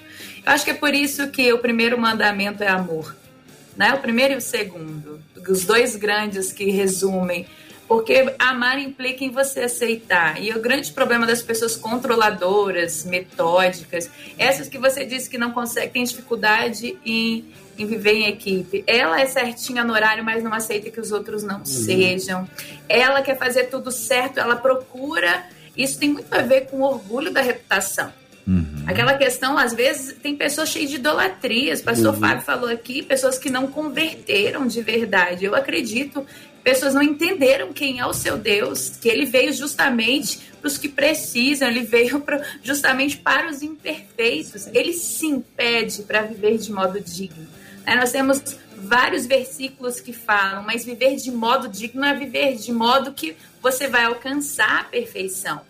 [0.45, 3.15] Eu acho que é por isso que o primeiro mandamento é amor.
[3.75, 3.93] Né?
[3.93, 5.19] O primeiro e o segundo.
[5.47, 7.45] Os dois grandes que resumem
[7.87, 10.41] Porque amar implica em você aceitar.
[10.41, 15.93] E o grande problema das pessoas controladoras, metódicas, essas que você disse que não consegue,
[15.93, 17.45] tem dificuldade em,
[17.77, 18.83] em viver em equipe.
[18.87, 21.65] Ela é certinha no horário, mas não aceita que os outros não uhum.
[21.65, 22.47] sejam.
[22.87, 25.45] Ela quer fazer tudo certo, ela procura.
[25.75, 28.11] Isso tem muito a ver com o orgulho da reputação.
[28.47, 28.83] Uhum.
[28.85, 31.81] Aquela questão, às vezes, tem pessoas cheias de idolatrias.
[31.81, 32.19] O pastor uhum.
[32.19, 35.45] Fábio falou aqui, pessoas que não converteram de verdade.
[35.45, 36.25] Eu acredito,
[36.63, 40.87] pessoas não entenderam quem é o seu Deus, que ele veio justamente para os que
[40.87, 44.67] precisam, ele veio pra, justamente para os imperfeitos.
[44.73, 47.47] Ele sim pede para viver de modo digno.
[47.85, 47.95] Né?
[47.95, 48.41] Nós temos
[48.75, 53.87] vários versículos que falam, mas viver de modo digno é viver de modo que você
[53.87, 55.61] vai alcançar a perfeição.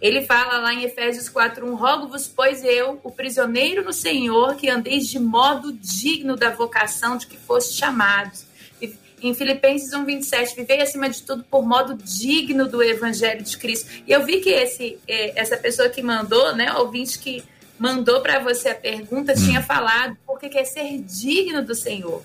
[0.00, 5.06] Ele fala lá em Efésios 4:1, rogo-vos, pois eu, o prisioneiro no Senhor, que andeis
[5.06, 8.44] de modo digno da vocação de que foste chamados.
[9.22, 13.88] Em Filipenses 1:27, vivei acima de tudo por modo digno do evangelho de Cristo.
[14.04, 17.44] E eu vi que esse é, essa pessoa que mandou, né, ouvinte que
[17.82, 19.64] mandou para você a pergunta, tinha hum.
[19.64, 22.22] falado porque quer ser digno do Senhor.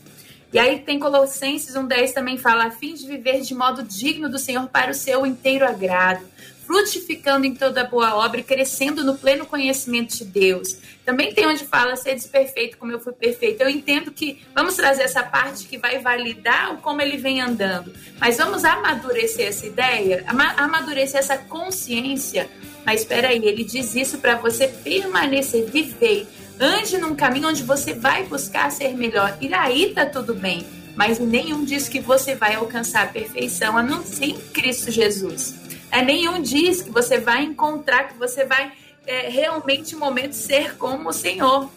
[0.53, 4.37] E aí tem Colossenses 1,10 também fala, a fim de viver de modo digno do
[4.37, 6.23] Senhor para o seu inteiro agrado
[6.67, 10.77] frutificando em toda boa obra e crescendo no pleno conhecimento de Deus.
[11.05, 13.61] Também tem onde fala ser desperfeito como eu fui perfeito.
[13.61, 17.93] Eu entendo que vamos trazer essa parte que vai validar o como ele vem andando,
[18.19, 20.25] mas vamos amadurecer essa ideia,
[20.57, 22.49] amadurecer essa consciência.
[22.87, 26.25] Mas espera aí, ele diz isso para você permanecer, viver,
[26.57, 29.37] ande num caminho onde você vai buscar ser melhor.
[29.41, 30.65] E aí tá tudo bem.
[30.95, 35.55] Mas nenhum diz que você vai alcançar a perfeição, a não ser em Cristo Jesus.
[35.91, 38.71] É, nenhum diz que você vai encontrar, que você vai
[39.05, 41.69] é, realmente um momento ser como o Senhor.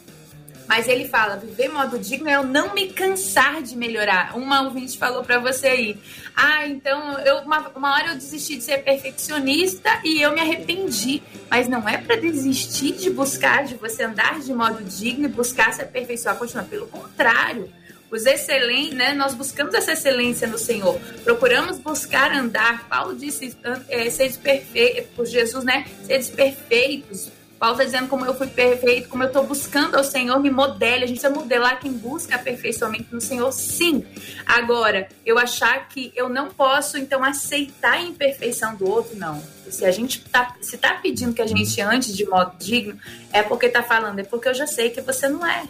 [0.70, 4.36] Mas ele fala, viver modo digno é eu não me cansar de melhorar.
[4.36, 5.96] Uma ouvinte falou para você aí,
[6.36, 11.24] ah, então eu, uma, uma hora eu desisti de ser perfeccionista e eu me arrependi.
[11.50, 15.72] Mas não é para desistir de buscar, de você andar de modo digno e buscar
[15.72, 16.66] se aperfeiçoar, continuar.
[16.66, 17.68] Pelo contrário,
[18.08, 19.12] os excelentes, né?
[19.12, 21.00] Nós buscamos essa excelência no Senhor.
[21.24, 22.88] Procuramos buscar andar.
[22.88, 23.56] Paulo disse,
[23.88, 25.84] é, seres perfeitos, por Jesus, né?
[26.04, 27.39] Seres perfeitos.
[27.60, 31.04] Paulo está dizendo como eu fui perfeito, como eu estou buscando ao Senhor, me modele.
[31.04, 34.02] A gente precisa modelar quem busca aperfeiçoamento no Senhor, sim.
[34.46, 39.42] Agora, eu achar que eu não posso, então, aceitar a imperfeição do outro, não.
[39.68, 42.98] Se a gente tá, se tá pedindo que a gente ande de modo digno,
[43.30, 45.64] é porque tá falando, é porque eu já sei que você não é.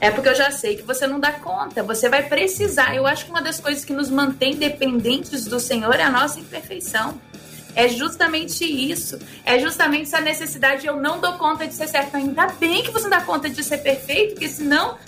[0.00, 2.94] É porque eu já sei que você não dá conta, você vai precisar.
[2.94, 6.38] Eu acho que uma das coisas que nos mantém dependentes do Senhor é a nossa
[6.38, 7.18] imperfeição.
[7.74, 9.18] É justamente isso.
[9.44, 10.86] É justamente essa necessidade.
[10.86, 12.16] Eu não dou conta de ser certo.
[12.16, 14.98] Ainda bem que você não dá conta de ser perfeito, porque senão,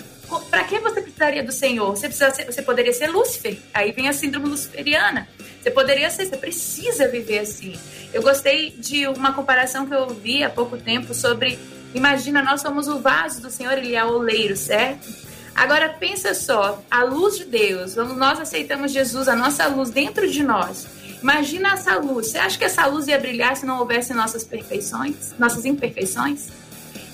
[0.49, 1.89] para que você precisaria do Senhor?
[1.91, 3.57] Você, precisa ser, você poderia ser Lúcifer.
[3.73, 5.27] Aí vem a síndrome luciferiana.
[5.61, 7.73] Você poderia ser, você precisa viver assim.
[8.13, 11.59] Eu gostei de uma comparação que eu vi há pouco tempo sobre
[11.93, 15.07] Imagina, nós somos o vaso do Senhor, ele é o oleiro, certo?
[15.53, 20.41] Agora pensa só, a luz de Deus, nós aceitamos Jesus, a nossa luz dentro de
[20.41, 20.87] nós.
[21.21, 22.27] Imagina essa luz.
[22.27, 26.49] Você acha que essa luz ia brilhar se não houvesse nossas perfeições, nossas imperfeições?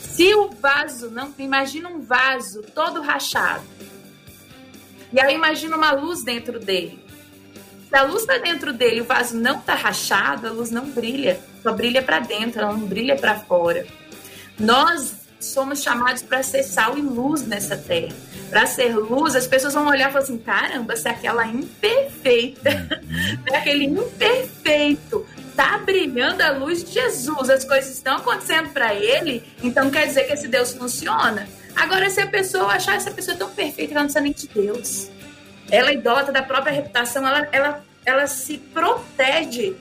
[0.02, 3.64] Se o vaso, não, imagina um vaso todo rachado.
[5.12, 7.06] E aí imagina uma luz dentro dele.
[7.90, 11.40] Se a luz está dentro dele, o vaso não está rachado, a luz não brilha,
[11.64, 13.86] só brilha para dentro, ela não brilha para fora.
[14.60, 18.16] Nós somos chamados para ser sal e luz nessa terra.
[18.50, 23.44] Para ser luz, as pessoas vão olhar e falar assim: caramba, se aquela imperfeita, uhum.
[23.56, 29.90] aquele imperfeito está brilhando a luz de Jesus, as coisas estão acontecendo para ele, então
[29.90, 31.48] quer dizer que esse Deus funciona.
[31.76, 35.10] Agora, se a pessoa achar essa pessoa tão perfeita, ela não precisa nem de Deus.
[35.70, 39.76] Ela é idota da própria reputação, ela, ela, ela se protege,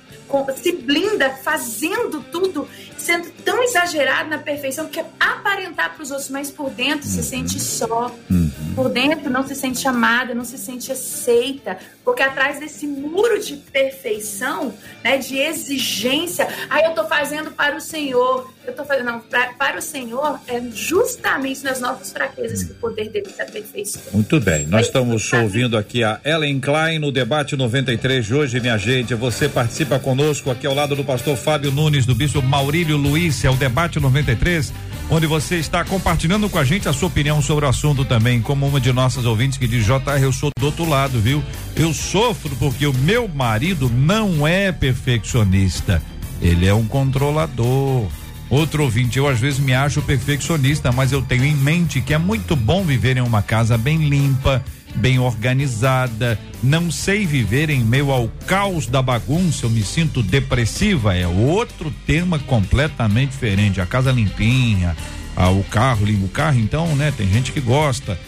[0.57, 2.69] se blinda fazendo tudo
[3.07, 7.23] sendo tão exagerado na perfeição que é aparentar para os outros, mas por dentro se
[7.23, 8.13] sente só.
[8.29, 8.51] Uhum.
[8.75, 13.57] Por dentro não se sente chamada, não se sente aceita, porque atrás desse muro de
[13.57, 19.07] perfeição, né, de exigência, aí ah, eu estou fazendo para o Senhor, eu estou fazendo
[19.07, 23.41] não, pra, para o Senhor é justamente nas nossas fraquezas que o poder dele se
[23.41, 24.03] aperfeiçoa.
[24.13, 28.77] Muito bem, nós estamos ouvindo aqui a Ellen Klein no debate 93 de hoje, minha
[28.77, 29.15] gente.
[29.15, 33.51] Você participa conosco aqui ao lado do pastor Fábio Nunes, do bispo Maurílio Luiz, é
[33.51, 34.73] o debate 93
[35.09, 38.67] onde você está compartilhando com a gente a sua opinião sobre o assunto também, como
[38.67, 41.43] uma de nossas ouvintes que diz, JR, eu sou do outro lado, viu?
[41.77, 46.03] Eu sofro porque o meu marido não é perfeccionista,
[46.43, 48.07] ele é um controlador.
[48.49, 52.19] Outro ouvinte, eu às vezes me acho perfeccionista, mas eu tenho em mente que é
[52.19, 58.11] muito bom viver em uma casa bem limpa, bem organizada, não sei viver em meio
[58.11, 61.17] ao caos da bagunça, eu me sinto depressiva.
[61.17, 63.81] É outro tema completamente diferente.
[63.81, 64.97] A casa limpinha,
[65.37, 67.13] ah, o carro, limpa o carro, então, né?
[67.17, 68.19] Tem gente que gosta.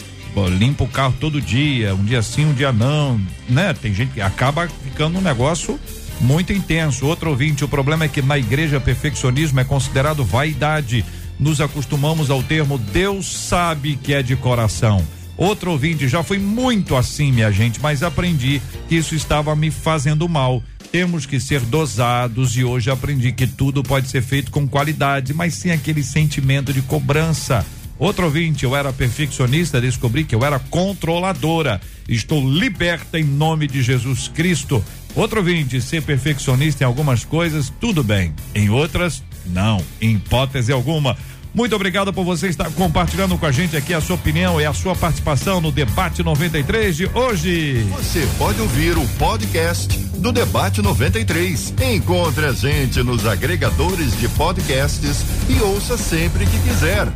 [0.57, 3.73] Limpa o carro todo dia, um dia sim, um dia não, né?
[3.73, 5.77] Tem gente que acaba ficando um negócio
[6.19, 7.05] muito intenso.
[7.05, 11.05] Outro ouvinte, o problema é que na igreja perfeccionismo é considerado vaidade.
[11.39, 15.05] Nos acostumamos ao termo Deus sabe que é de coração.
[15.37, 20.27] Outro ouvinte, já fui muito assim, minha gente, mas aprendi que isso estava me fazendo
[20.27, 20.61] mal.
[20.91, 25.53] Temos que ser dosados e hoje aprendi que tudo pode ser feito com qualidade, mas
[25.53, 27.65] sem aquele sentimento de cobrança.
[27.97, 31.79] Outro ouvinte, eu era perfeccionista, descobri que eu era controladora.
[32.07, 34.83] Estou liberta em nome de Jesus Cristo.
[35.15, 38.33] Outro ouvinte, ser perfeccionista em algumas coisas, tudo bem.
[38.53, 39.83] Em outras, não.
[40.01, 41.17] Em hipótese alguma.
[41.53, 44.73] Muito obrigado por você estar compartilhando com a gente aqui a sua opinião e a
[44.73, 47.83] sua participação no Debate 93 de hoje.
[47.91, 51.73] Você pode ouvir o podcast do Debate 93.
[51.91, 57.07] Encontre a gente nos agregadores de podcasts e ouça sempre que quiser.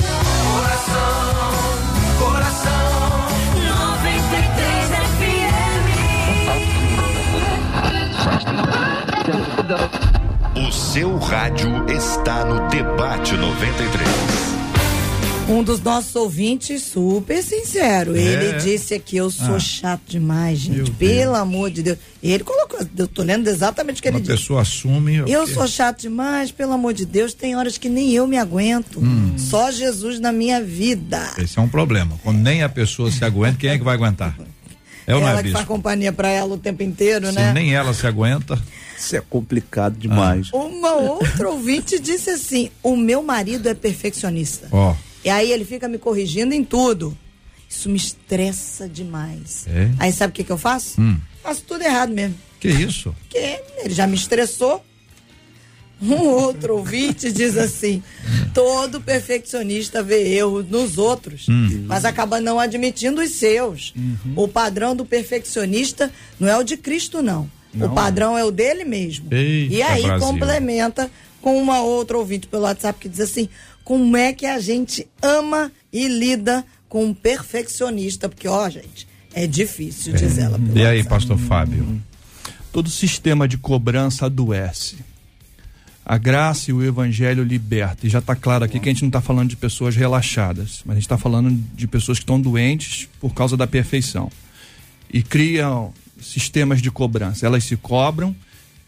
[0.00, 1.47] Coração,
[10.66, 14.08] O seu rádio está no Debate 93.
[15.48, 18.14] Um dos nossos ouvintes, super sincero.
[18.14, 18.20] É.
[18.20, 19.58] Ele disse aqui: Eu sou Ah.
[19.60, 20.76] chato demais, gente.
[20.76, 21.96] Meu Pelo amor de Deus.
[22.22, 24.36] Ele colocou, eu tô lendo exatamente o que Uma ele disse.
[24.38, 25.16] pessoa assume.
[25.26, 27.32] Eu sou chato demais, pelo amor de Deus.
[27.32, 29.00] Tem horas que nem eu me aguento.
[29.00, 29.32] Hum.
[29.38, 31.22] Só Jesus na minha vida.
[31.38, 32.18] Esse é um problema.
[32.22, 34.36] Quando nem a pessoa se aguenta, quem é que vai aguentar?
[35.08, 37.52] É não ela é, que faz companhia pra ela o tempo inteiro, Se né?
[37.54, 38.62] nem ela se aguenta.
[38.96, 40.50] Isso é complicado demais.
[40.52, 44.68] Uma outra ouvinte disse assim: o meu marido é perfeccionista.
[44.70, 44.94] Ó.
[45.24, 47.16] E aí ele fica me corrigindo em tudo.
[47.68, 49.66] Isso me estressa demais.
[49.66, 49.90] É?
[49.98, 51.00] Aí sabe o que, que eu faço?
[51.00, 51.16] Hum.
[51.42, 52.34] Faço tudo errado mesmo.
[52.60, 53.14] Que isso?
[53.20, 54.84] Porque ele já me estressou.
[56.00, 58.02] Um outro ouvinte diz assim:
[58.54, 61.84] todo perfeccionista vê erros nos outros, Hum.
[61.86, 63.92] mas acaba não admitindo os seus.
[63.96, 64.34] Uhum.
[64.36, 67.50] O padrão do perfeccionista não é o de Cristo, não.
[67.74, 67.88] Não.
[67.88, 69.26] O padrão é o dele mesmo.
[69.32, 70.26] Eita, e aí Brasil.
[70.26, 71.10] complementa
[71.42, 73.48] com uma outra ouvinte pelo WhatsApp que diz assim:
[73.84, 78.28] como é que a gente ama e lida com um perfeccionista?
[78.28, 80.58] Porque, ó, gente, é difícil, diz ela.
[80.58, 81.08] pelo E aí, WhatsApp.
[81.08, 82.00] pastor Fábio?
[82.72, 84.96] Todo sistema de cobrança adoece.
[86.08, 88.06] A graça e o evangelho liberta.
[88.06, 90.92] E já está claro aqui que a gente não está falando de pessoas relaxadas, mas
[90.92, 94.32] a gente está falando de pessoas que estão doentes por causa da perfeição.
[95.12, 97.44] E criam sistemas de cobrança.
[97.44, 98.34] Elas se cobram,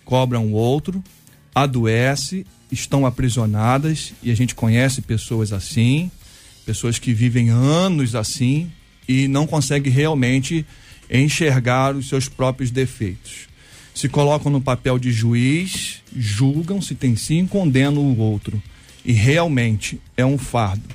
[0.03, 1.05] cobram o outro,
[1.55, 6.11] adoece, estão aprisionadas, e a gente conhece pessoas assim,
[6.65, 8.73] pessoas que vivem anos assim
[9.07, 10.65] e não conseguem realmente
[11.11, 13.50] enxergar os seus próprios defeitos.
[14.01, 18.59] Se colocam no papel de juiz, julgam se tem sim, condenam o outro.
[19.05, 20.89] E realmente é um fardo.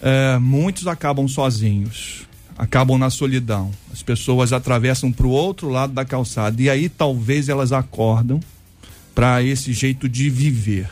[0.00, 3.72] É, muitos acabam sozinhos, acabam na solidão.
[3.92, 8.38] As pessoas atravessam para o outro lado da calçada e aí talvez elas acordam
[9.12, 10.88] para esse jeito de viver.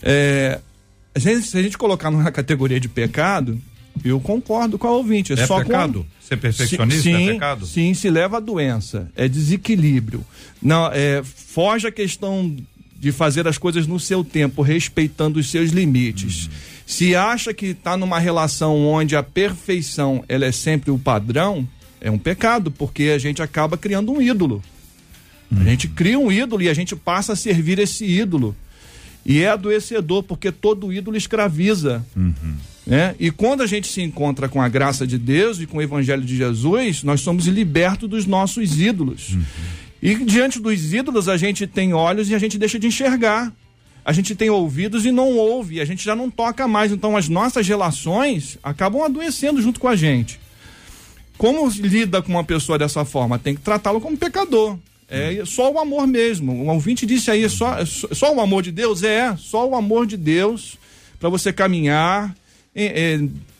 [0.00, 0.60] É,
[1.18, 3.60] se a gente colocar na categoria de pecado,
[4.02, 5.32] eu concordo com a ouvinte.
[5.32, 6.00] É, É só pecado?
[6.00, 7.66] com- Ser perfeccionista sim, é pecado?
[7.66, 9.10] Sim, se leva a doença.
[9.14, 10.24] É desequilíbrio.
[10.62, 12.56] Não, é, foge a questão
[12.98, 16.48] de fazer as coisas no seu tempo, respeitando os seus limites.
[16.86, 21.68] Se acha que está numa relação onde a perfeição ela é sempre o padrão,
[22.00, 24.62] é um pecado, porque a gente acaba criando um ídolo.
[25.54, 28.56] A gente cria um ídolo e a gente passa a servir esse ídolo.
[29.24, 32.04] E é adoecedor, porque todo ídolo escraviza.
[32.86, 33.14] Né?
[33.18, 36.22] E quando a gente se encontra com a graça de Deus e com o Evangelho
[36.22, 39.36] de Jesus, nós somos libertos dos nossos ídolos.
[40.02, 43.52] E diante dos ídolos, a gente tem olhos e a gente deixa de enxergar.
[44.04, 46.92] A gente tem ouvidos e não ouve, a gente já não toca mais.
[46.92, 50.38] Então, as nossas relações acabam adoecendo junto com a gente.
[51.38, 53.38] Como lida com uma pessoa dessa forma?
[53.38, 54.76] Tem que tratá-lo como pecador.
[55.08, 56.52] É só o amor mesmo.
[56.52, 59.02] O ouvinte disse aí, só, só, o amor de Deus?
[59.02, 60.76] É, só o amor de Deus
[61.18, 62.34] para você caminhar,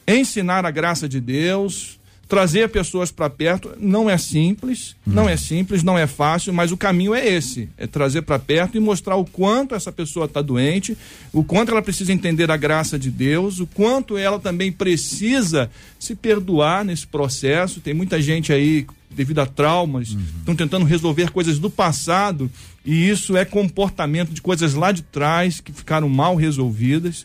[0.07, 1.98] ensinar a graça de Deus,
[2.29, 3.73] trazer pessoas para perto.
[3.79, 7.87] Não é simples, não é simples, não é fácil, mas o caminho é esse: é
[7.87, 10.96] trazer para perto e mostrar o quanto essa pessoa está doente,
[11.33, 16.15] o quanto ela precisa entender a graça de Deus, o quanto ela também precisa se
[16.15, 17.81] perdoar nesse processo.
[17.81, 20.08] Tem muita gente aí devido a traumas,
[20.38, 22.50] estão tentando resolver coisas do passado
[22.85, 27.25] e isso é comportamento de coisas lá de trás que ficaram mal resolvidas.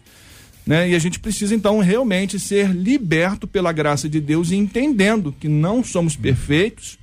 [0.70, 0.91] Né?
[0.91, 5.47] E a gente precisa então realmente ser liberto pela graça de Deus e entendendo que
[5.47, 6.95] não somos perfeitos,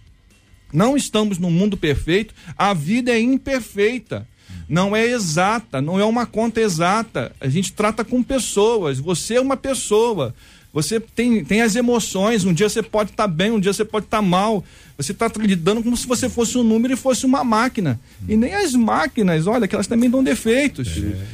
[0.73, 4.25] não estamos no mundo perfeito, a vida é imperfeita
[4.69, 7.31] não é exata, não é uma conta exata.
[7.41, 8.99] A gente trata com pessoas.
[8.99, 10.35] Você é uma pessoa.
[10.73, 12.45] Você tem, tem as emoções.
[12.45, 14.65] Um dia você pode estar tá bem, um dia você pode estar tá mal.
[14.99, 17.99] Você está lidando como se você fosse um número e fosse uma máquina.
[18.29, 20.89] E nem as máquinas, olha, que elas também dão defeitos.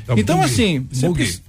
[0.08, 0.14] É.
[0.16, 1.40] Então, bug, assim, você,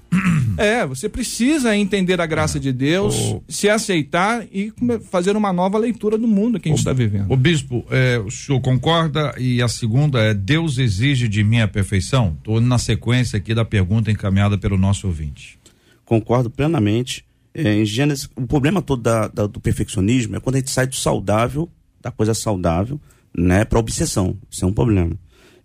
[0.58, 3.44] é, você precisa entender a graça de Deus, o...
[3.48, 4.72] se aceitar e
[5.10, 7.32] fazer uma nova leitura do mundo que a gente está vivendo.
[7.32, 9.34] O bispo, é, o senhor concorda?
[9.38, 12.36] E a segunda é: Deus exige de mim a perfeição?
[12.38, 15.58] Estou na sequência aqui da pergunta encaminhada pelo nosso ouvinte.
[16.06, 17.26] Concordo plenamente.
[17.54, 20.88] É, em Gênesis, o problema todo da, da, do perfeccionismo é quando a gente sai
[20.88, 21.70] do saudável,
[22.02, 23.00] da coisa saudável,
[23.36, 24.36] né, para obsessão.
[24.50, 25.16] Isso é um problema.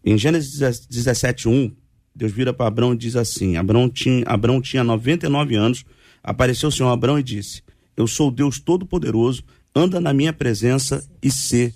[0.05, 1.73] Em Gênesis 17, 1,
[2.15, 5.85] Deus vira para Abraão e diz assim: Abraão tinha, Abraão tinha 99 anos,
[6.23, 7.63] apareceu o Senhor Abraão e disse:
[7.97, 9.45] Eu sou Deus Todo-Poderoso,
[9.75, 11.75] anda na minha presença e ser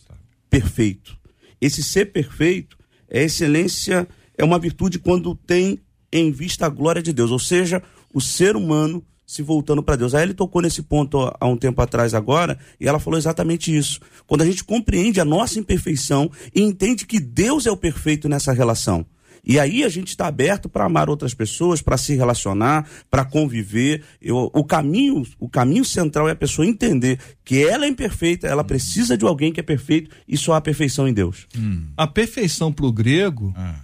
[0.50, 1.16] perfeito.
[1.60, 2.76] Esse ser perfeito
[3.08, 5.78] é excelência, é uma virtude quando tem
[6.12, 9.02] em vista a glória de Deus, ou seja, o ser humano
[9.32, 10.14] se voltando para Deus.
[10.14, 13.98] Aí ele tocou nesse ponto há um tempo atrás agora, e ela falou exatamente isso.
[14.26, 18.52] Quando a gente compreende a nossa imperfeição e entende que Deus é o perfeito nessa
[18.52, 19.06] relação.
[19.44, 24.04] E aí a gente está aberto para amar outras pessoas, para se relacionar, para conviver.
[24.20, 28.62] Eu, o caminho, o caminho central é a pessoa entender que ela é imperfeita, ela
[28.62, 31.48] precisa de alguém que é perfeito e só há perfeição em Deus.
[31.58, 31.86] Hum.
[31.96, 33.80] A perfeição para o grego ah.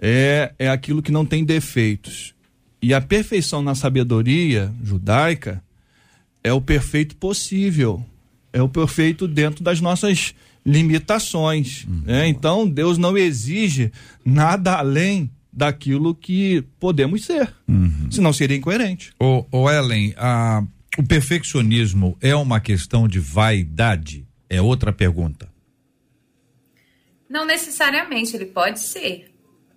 [0.00, 2.34] é, é aquilo que não tem defeitos.
[2.80, 5.62] E a perfeição na sabedoria judaica
[6.42, 8.04] é o perfeito possível,
[8.52, 10.34] é o perfeito dentro das nossas
[10.64, 11.84] limitações.
[11.84, 12.02] Uhum.
[12.04, 12.28] Né?
[12.28, 13.92] Então, Deus não exige
[14.24, 17.52] nada além daquilo que podemos ser.
[17.68, 18.08] Uhum.
[18.10, 19.12] Senão seria incoerente.
[19.20, 20.64] O, o Ellen, a,
[20.98, 24.26] o perfeccionismo é uma questão de vaidade?
[24.48, 25.50] É outra pergunta.
[27.28, 29.32] Não necessariamente, ele pode ser,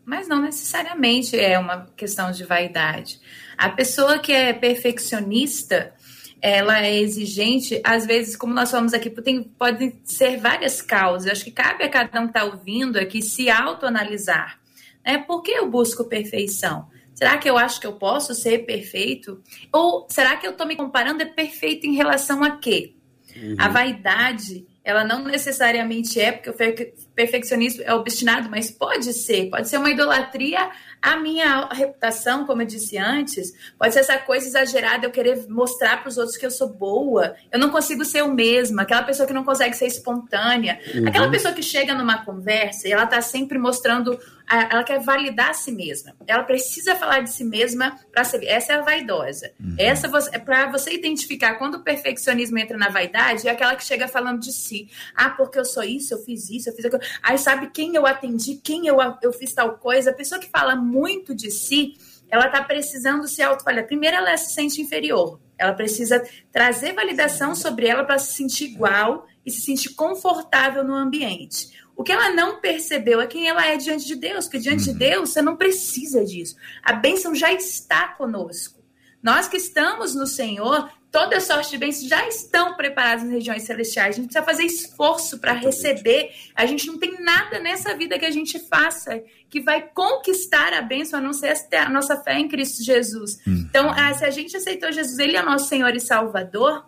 [0.05, 3.19] mas não necessariamente é uma questão de vaidade.
[3.57, 5.93] A pessoa que é perfeccionista,
[6.41, 11.31] ela é exigente, às vezes, como nós falamos aqui, tem, podem ser várias causas.
[11.31, 14.59] Acho que cabe a cada um que está ouvindo aqui se autoanalisar.
[15.05, 15.17] Né?
[15.19, 16.87] Por que eu busco perfeição?
[17.13, 19.41] Será que eu acho que eu posso ser perfeito?
[19.71, 22.93] Ou será que eu estou me comparando é perfeito em relação a quê?
[23.35, 23.55] Uhum.
[23.57, 29.49] A vaidade, ela não necessariamente é, porque o perfeccionismo é obstinado, mas pode ser.
[29.49, 30.69] Pode ser uma idolatria
[31.05, 36.01] a minha reputação, como eu disse antes, pode ser essa coisa exagerada, eu querer mostrar
[36.01, 37.35] para os outros que eu sou boa.
[37.51, 40.79] Eu não consigo ser o mesmo, aquela pessoa que não consegue ser espontânea.
[40.95, 41.07] Uhum.
[41.07, 45.53] Aquela pessoa que chega numa conversa e ela está sempre mostrando ela quer validar a
[45.53, 46.15] si mesma.
[46.27, 48.43] Ela precisa falar de si mesma para ser.
[48.43, 49.51] Essa é a vaidosa.
[49.59, 49.75] Uhum.
[49.77, 54.07] Essa é para você identificar quando o perfeccionismo entra na vaidade, é aquela que chega
[54.07, 54.89] falando de si.
[55.15, 57.01] Ah, porque eu sou isso, eu fiz isso, eu fiz aquilo.
[57.23, 60.11] Aí sabe quem eu atendi, quem eu, eu fiz tal coisa.
[60.11, 61.95] A pessoa que fala muito de si,
[62.29, 63.87] ela está precisando se autoavaliar.
[63.87, 65.39] Primeiro, ela se sente inferior.
[65.57, 70.93] Ela precisa trazer validação sobre ela para se sentir igual e se sentir confortável no
[70.93, 71.69] ambiente.
[71.95, 74.93] O que ela não percebeu é quem ela é diante de Deus, porque diante uhum.
[74.93, 76.55] de Deus você não precisa disso.
[76.83, 78.83] A bênção já está conosco.
[79.23, 84.13] Nós que estamos no Senhor, toda sorte de bênçãos já estão preparadas nas regiões celestiais.
[84.13, 86.29] A gente precisa fazer esforço para receber.
[86.53, 90.81] A gente não tem nada nessa vida que a gente faça que vai conquistar a
[90.81, 93.39] bênção, a não ser a nossa fé em Cristo Jesus.
[93.47, 93.65] Uhum.
[93.67, 96.85] Então, ah, se a gente aceitou Jesus, Ele é nosso Senhor e Salvador,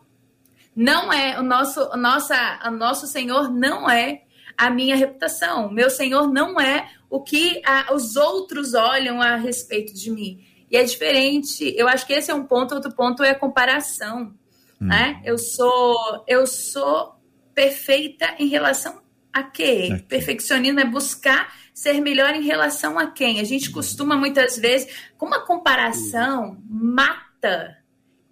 [0.75, 4.21] não é o nosso, nossa, o nosso Senhor não é
[4.57, 5.71] a minha reputação.
[5.71, 10.43] Meu Senhor não é o que a, os outros olham a respeito de mim.
[10.69, 11.73] E é diferente.
[11.77, 12.75] Eu acho que esse é um ponto.
[12.75, 14.33] Outro ponto é a comparação.
[14.81, 14.87] Hum.
[14.87, 15.21] Né?
[15.23, 17.15] Eu sou eu sou
[17.53, 19.01] perfeita em relação
[19.31, 19.89] a quê?
[19.91, 20.03] Aqui.
[20.03, 23.39] Perfeccionismo é buscar ser melhor em relação a quem?
[23.39, 27.76] A gente costuma muitas vezes, com uma comparação, mata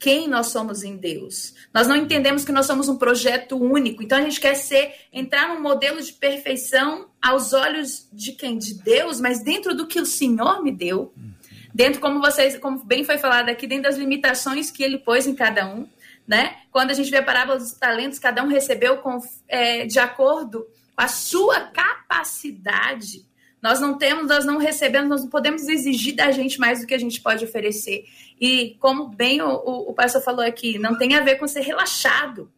[0.05, 1.55] quem nós somos em Deus.
[1.73, 4.03] Nós não entendemos que nós somos um projeto único.
[4.03, 8.59] Então a gente quer ser entrar num modelo de perfeição aos olhos de quem?
[8.59, 11.11] De Deus, mas dentro do que o Senhor me deu.
[11.73, 15.33] Dentro como vocês, como bem foi falado aqui, dentro das limitações que ele pôs em
[15.33, 15.87] cada um,
[16.27, 16.55] né?
[16.71, 20.67] Quando a gente vê a parábola dos talentos, cada um recebeu com, é, de acordo
[20.95, 23.25] com a sua capacidade.
[23.65, 26.93] Nós não temos, nós não recebemos, nós não podemos exigir da gente mais do que
[26.93, 28.05] a gente pode oferecer.
[28.39, 31.61] E como bem o, o, o pastor falou aqui, não tem a ver com ser
[31.61, 32.53] relaxado.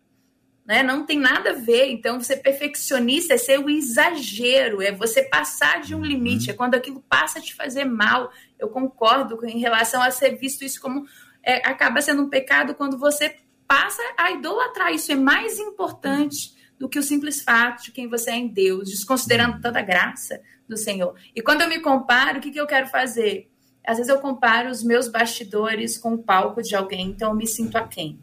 [0.66, 0.84] Né?
[0.84, 1.90] Não tem nada a ver.
[1.92, 6.76] Então, ser perfeccionista é ser o exagero, é você passar de um limite, é quando
[6.76, 8.30] aquilo passa a te fazer mal.
[8.60, 11.06] Eu concordo em relação a ser visto isso como
[11.42, 13.34] é, acaba sendo um pecado quando você
[13.66, 14.94] passa a idolatrar.
[14.94, 18.90] Isso é mais importante do que o simples fato de quem você é em Deus,
[18.90, 21.16] desconsiderando toda a graça do Senhor.
[21.36, 23.50] E quando eu me comparo, o que, que eu quero fazer?
[23.86, 27.48] Às vezes eu comparo os meus bastidores com o palco de alguém, então eu me
[27.48, 28.20] sinto aquém.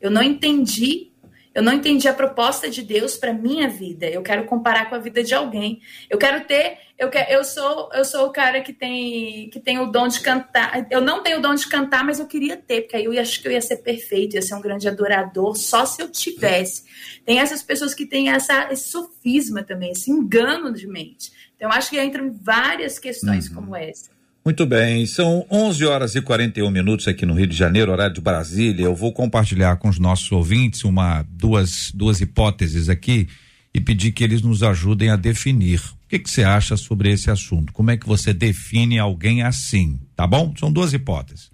[0.00, 1.12] Eu não entendi
[1.56, 4.04] eu não entendi a proposta de Deus para minha vida.
[4.06, 5.80] Eu quero comparar com a vida de alguém.
[6.10, 9.78] Eu quero ter, eu quero, eu sou, eu sou o cara que tem que tem
[9.78, 10.86] o dom de cantar.
[10.90, 13.40] Eu não tenho o dom de cantar, mas eu queria ter, porque aí eu acho
[13.40, 16.84] que eu ia ser perfeito, ia ser um grande adorador, só se eu tivesse.
[17.24, 21.32] Tem essas pessoas que têm essa, esse sofisma também, esse engano de mente.
[21.56, 23.54] Então, eu acho que entram várias questões uhum.
[23.54, 24.10] como essa.
[24.44, 28.20] Muito bem, são 11 horas e 41 minutos aqui no Rio de Janeiro, horário de
[28.20, 28.84] Brasília.
[28.84, 33.26] Eu vou compartilhar com os nossos ouvintes uma duas duas hipóteses aqui
[33.74, 35.80] e pedir que eles nos ajudem a definir.
[35.80, 37.72] O que que você acha sobre esse assunto?
[37.72, 39.98] Como é que você define alguém assim?
[40.14, 40.54] Tá bom?
[40.56, 41.50] São duas hipóteses.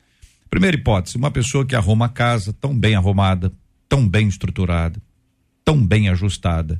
[0.50, 3.50] Primeira hipótese, uma pessoa que arruma a casa tão bem arrumada,
[3.88, 5.00] tão bem estruturada,
[5.64, 6.78] tão bem ajustada,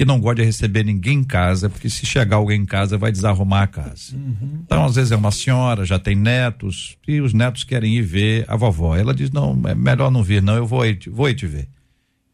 [0.00, 3.12] que não gosta de receber ninguém em casa, porque se chegar alguém em casa vai
[3.12, 4.16] desarrumar a casa.
[4.16, 4.60] Uhum.
[4.64, 8.46] Então, às vezes é uma senhora, já tem netos, e os netos querem ir ver
[8.48, 8.96] a vovó.
[8.96, 11.68] Ela diz: não, é melhor não vir, não, eu vou ir, vou ir te ver.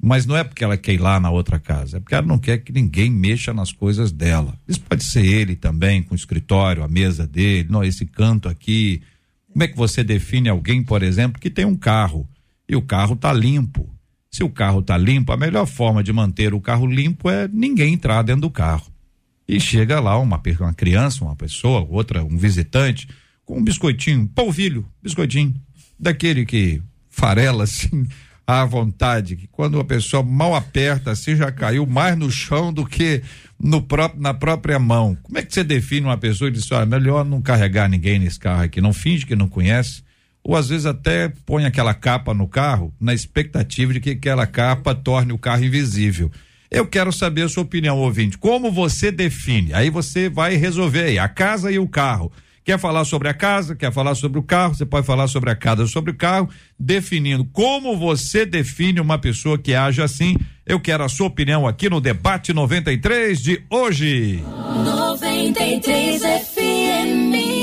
[0.00, 2.38] Mas não é porque ela quer ir lá na outra casa, é porque ela não
[2.38, 4.56] quer que ninguém mexa nas coisas dela.
[4.68, 9.02] Isso pode ser ele também, com o escritório, a mesa dele, não, esse canto aqui.
[9.52, 12.28] Como é que você define alguém, por exemplo, que tem um carro
[12.68, 13.92] e o carro está limpo?
[14.36, 17.94] Se o carro está limpo, a melhor forma de manter o carro limpo é ninguém
[17.94, 18.86] entrar dentro do carro.
[19.48, 23.08] E chega lá uma, uma criança, uma pessoa, outra, um visitante,
[23.46, 25.54] com um biscoitinho, polvilho, biscoitinho,
[25.98, 28.06] daquele que farela assim,
[28.46, 32.84] à vontade, que quando a pessoa mal aperta assim já caiu mais no chão do
[32.84, 33.22] que
[33.58, 35.16] no próprio, na própria mão.
[35.22, 38.38] Como é que você define uma pessoa e diz, olha, melhor não carregar ninguém nesse
[38.38, 40.02] carro aqui, não finge que não conhece,
[40.46, 44.94] ou às vezes até põe aquela capa no carro na expectativa de que aquela capa
[44.94, 46.30] torne o carro invisível.
[46.70, 48.38] Eu quero saber a sua opinião, ouvinte.
[48.38, 49.74] Como você define?
[49.74, 52.30] Aí você vai resolver aí, a casa e o carro.
[52.64, 55.56] Quer falar sobre a casa, quer falar sobre o carro, você pode falar sobre a
[55.56, 60.36] casa, sobre o carro, definindo como você define uma pessoa que age assim.
[60.64, 64.44] Eu quero a sua opinião aqui no debate 93 de hoje.
[64.84, 67.55] 93 FM.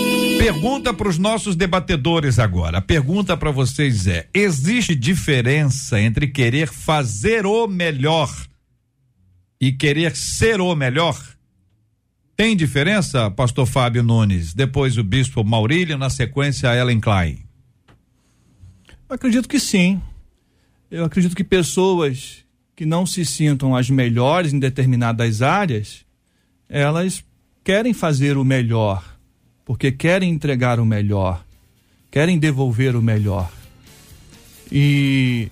[0.43, 2.79] Pergunta para os nossos debatedores agora.
[2.79, 8.29] A pergunta para vocês é: existe diferença entre querer fazer o melhor
[9.61, 11.17] e querer ser o melhor?
[12.35, 14.53] Tem diferença, pastor Fábio Nunes?
[14.53, 17.39] Depois o bispo Maurílio, na sequência Ellen Klein.
[19.07, 20.01] Acredito que sim.
[20.91, 22.43] Eu acredito que pessoas
[22.75, 26.05] que não se sintam as melhores em determinadas áreas,
[26.67, 27.23] elas
[27.63, 29.12] querem fazer o melhor
[29.73, 31.43] porque querem entregar o melhor,
[32.11, 33.51] querem devolver o melhor.
[34.71, 35.49] E,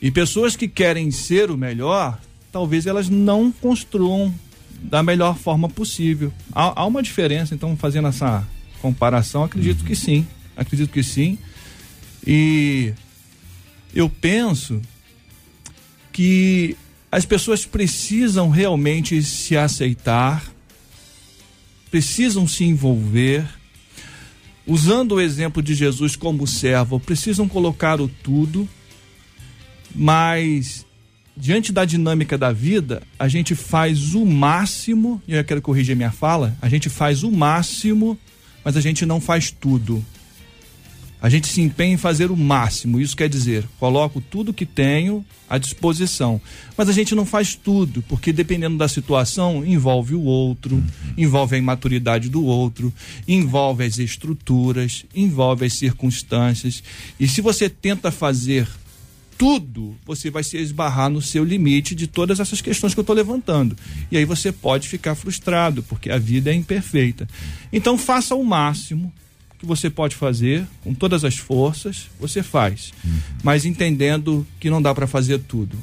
[0.00, 2.18] e pessoas que querem ser o melhor,
[2.50, 4.34] talvez elas não construam
[4.80, 6.32] da melhor forma possível.
[6.50, 8.42] Há, há uma diferença, então, fazendo essa
[8.80, 9.86] comparação, acredito uhum.
[9.86, 10.26] que sim.
[10.56, 11.38] Acredito que sim.
[12.26, 12.94] E
[13.94, 14.80] eu penso
[16.10, 16.74] que
[17.12, 20.42] as pessoas precisam realmente se aceitar,
[21.96, 23.42] precisam se envolver,
[24.66, 28.68] usando o exemplo de Jesus como servo, precisam colocar o tudo,
[29.94, 30.84] mas
[31.34, 36.10] diante da dinâmica da vida, a gente faz o máximo, e eu quero corrigir minha
[36.12, 38.18] fala, a gente faz o máximo,
[38.62, 40.04] mas a gente não faz tudo.
[41.26, 45.26] A gente se empenha em fazer o máximo, isso quer dizer, coloco tudo que tenho
[45.50, 46.40] à disposição.
[46.76, 50.84] Mas a gente não faz tudo, porque dependendo da situação, envolve o outro, uhum.
[51.18, 52.94] envolve a imaturidade do outro,
[53.26, 56.80] envolve as estruturas, envolve as circunstâncias.
[57.18, 58.68] E se você tenta fazer
[59.36, 63.16] tudo, você vai se esbarrar no seu limite de todas essas questões que eu estou
[63.16, 63.76] levantando.
[64.12, 67.28] E aí você pode ficar frustrado, porque a vida é imperfeita.
[67.72, 69.12] Então faça o máximo
[69.58, 72.92] que você pode fazer com todas as forças, você faz.
[73.04, 73.18] Uhum.
[73.42, 75.76] Mas entendendo que não dá para fazer tudo.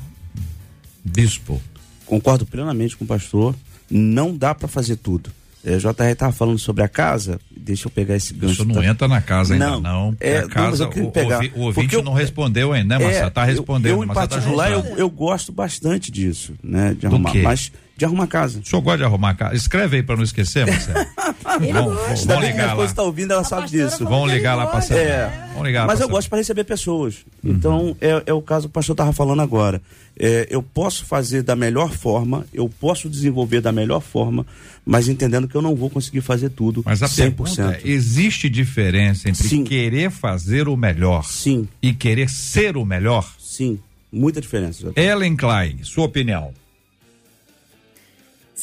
[1.04, 1.62] Bispo.
[2.06, 3.56] Concordo plenamente com o pastor.
[3.90, 5.32] Não dá para fazer tudo.
[5.66, 8.54] É, JR estava falando sobre a casa, deixa eu pegar esse gancho.
[8.54, 8.86] Isso não tá...
[8.86, 9.80] entra na casa ainda, não.
[9.80, 13.06] não é, a casa, não, o, pegar, o, o ouvinte eu, não respondeu ainda, né,
[13.06, 13.28] Marcelo?
[13.28, 17.34] É, tá respondendo, eu, eu em particular, eu, eu, gosto bastante disso, né, de arrumar.
[17.36, 18.60] Mas de arrumar casa.
[18.60, 19.56] O senhor gosta de arrumar casa?
[19.56, 21.06] Escreve aí para não esquecer, Marcelo.
[21.46, 22.86] vamos, vamos ligar lá.
[22.86, 24.04] Está ouvindo, ela sabe disso.
[24.04, 25.48] Vamos ligar lá para é.
[25.50, 27.24] Vamos ligar Mas eu gosto para receber pessoas.
[27.44, 27.52] Uhum.
[27.52, 29.82] Então, é, é, o caso que o pastor estava falando agora.
[30.18, 34.46] É, eu posso fazer da melhor forma, eu posso desenvolver da melhor forma,
[34.86, 37.74] mas entendendo que eu não vou conseguir fazer tudo mas a 100%.
[37.74, 39.64] É, existe diferença entre Sim.
[39.64, 41.68] querer fazer o melhor Sim.
[41.82, 43.28] e querer ser o melhor?
[43.40, 43.80] Sim,
[44.12, 44.92] muita diferença.
[44.96, 46.54] Ellen Klein, sua opinião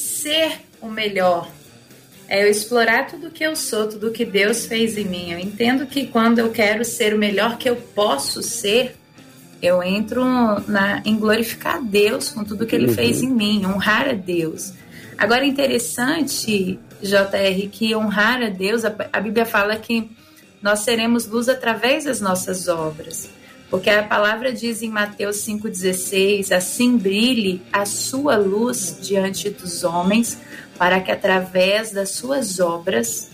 [0.01, 1.51] ser o melhor.
[2.29, 5.33] É eu explorar tudo que eu sou, tudo que Deus fez em mim.
[5.33, 8.97] Eu entendo que quando eu quero ser o melhor que eu posso ser,
[9.61, 10.25] eu entro
[10.69, 12.95] na, em glorificar Deus com tudo que Ele uhum.
[12.95, 14.73] fez em mim, honrar a Deus.
[15.19, 20.11] Agora, interessante, JR, que honrar a Deus, a, a Bíblia fala que
[20.63, 23.29] nós seremos luz através das nossas obras.
[23.71, 30.37] Porque a palavra diz em Mateus 5,16: Assim brilhe a sua luz diante dos homens,
[30.77, 33.31] para que através das suas obras,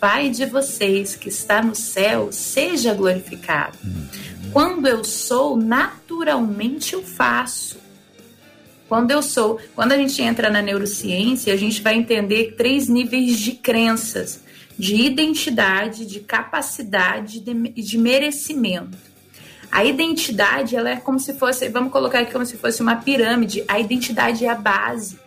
[0.00, 3.76] Pai de vocês que está no céu seja glorificado.
[4.50, 7.76] Quando eu sou, naturalmente eu faço.
[8.88, 13.38] Quando eu sou, quando a gente entra na neurociência, a gente vai entender três níveis
[13.38, 14.42] de crenças:
[14.78, 17.44] de identidade, de capacidade
[17.76, 19.09] e de merecimento.
[19.70, 23.64] A identidade, ela é como se fosse, vamos colocar aqui como se fosse uma pirâmide.
[23.68, 25.18] A identidade é a base.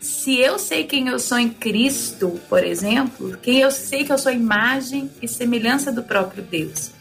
[0.00, 4.16] Se eu sei quem eu sou em Cristo, por exemplo, quem eu sei que eu
[4.16, 6.92] sou imagem e semelhança do próprio Deus.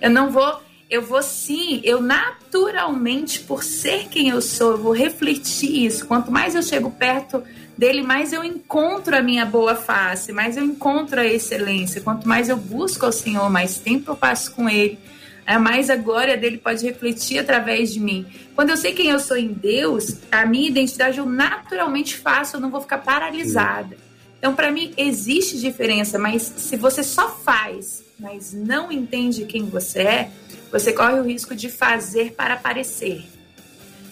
[0.00, 4.92] Eu não vou, eu vou sim, eu naturalmente, por ser quem eu sou, eu vou
[4.92, 6.06] refletir isso.
[6.06, 7.42] Quanto mais eu chego perto
[7.76, 12.02] dele, mais eu encontro a minha boa face, mais eu encontro a excelência.
[12.02, 14.98] Quanto mais eu busco ao Senhor, mais tempo eu passo com ele
[15.46, 18.26] é, mais a glória dele pode refletir através de mim.
[18.54, 22.60] Quando eu sei quem eu sou em Deus, a minha identidade eu naturalmente faço, eu
[22.60, 23.96] não vou ficar paralisada.
[24.38, 30.00] Então, para mim, existe diferença, mas se você só faz, mas não entende quem você
[30.00, 30.30] é,
[30.70, 33.24] você corre o risco de fazer para aparecer.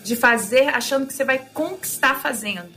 [0.04, 2.70] De fazer achando que você vai conquistar fazendo.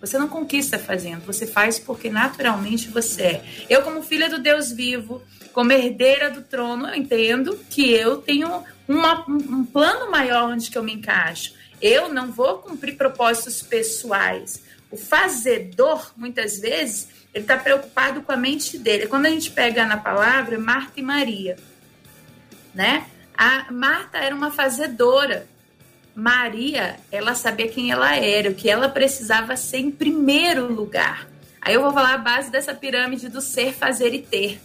[0.00, 3.44] Você não conquista fazendo, você faz porque naturalmente você é.
[3.70, 5.22] Eu, como filha do Deus vivo,
[5.54, 10.76] como herdeira do trono, eu entendo que eu tenho uma, um plano maior onde que
[10.76, 11.54] eu me encaixo.
[11.80, 14.62] Eu não vou cumprir propósitos pessoais.
[14.90, 19.06] O fazedor, muitas vezes, ele está preocupado com a mente dele.
[19.06, 21.56] Quando a gente pega na palavra Marta e Maria,
[22.74, 23.06] né?
[23.36, 25.46] A Marta era uma fazedora.
[26.16, 31.28] Maria, ela sabia quem ela era, o que ela precisava ser em primeiro lugar.
[31.60, 34.60] Aí eu vou falar a base dessa pirâmide do ser, fazer e ter.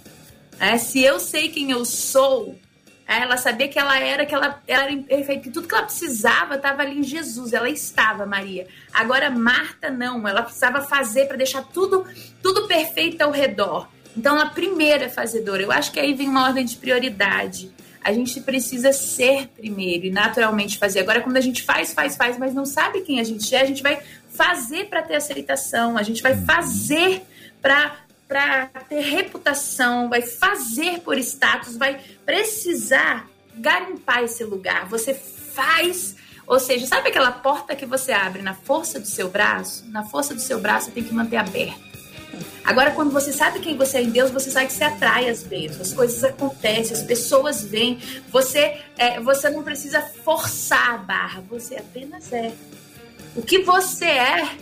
[0.60, 2.60] É, se eu sei quem eu sou,
[3.08, 5.86] é, ela sabia que ela era, que ela, ela era imperfeita, que tudo que ela
[5.86, 8.68] precisava estava ali em Jesus, ela estava, Maria.
[8.94, 12.06] Agora, Marta não, ela precisava fazer para deixar tudo,
[12.44, 13.88] tudo perfeito ao redor.
[14.16, 15.64] Então, a primeira é fazedora.
[15.64, 17.72] Eu acho que aí vem uma ordem de prioridade.
[18.04, 21.00] A gente precisa ser primeiro e naturalmente fazer.
[21.00, 23.66] Agora, quando a gente faz, faz, faz, mas não sabe quem a gente é, a
[23.66, 27.24] gente vai fazer para ter aceitação, a gente vai fazer
[27.62, 27.98] para
[28.30, 34.88] para ter reputação, vai fazer por status, vai precisar garimpar esse lugar.
[34.88, 36.16] Você faz,
[36.46, 39.84] ou seja, sabe aquela porta que você abre na força do seu braço?
[39.88, 41.90] Na força do seu braço tem que manter aberta.
[42.64, 45.42] Agora, quando você sabe quem você é em Deus, você sabe que você atrai as
[45.42, 48.00] bênçãos, as coisas acontecem, as pessoas vêm.
[48.30, 52.54] Você, é, você não precisa forçar a barra, você apenas é.
[53.36, 54.56] O que você é,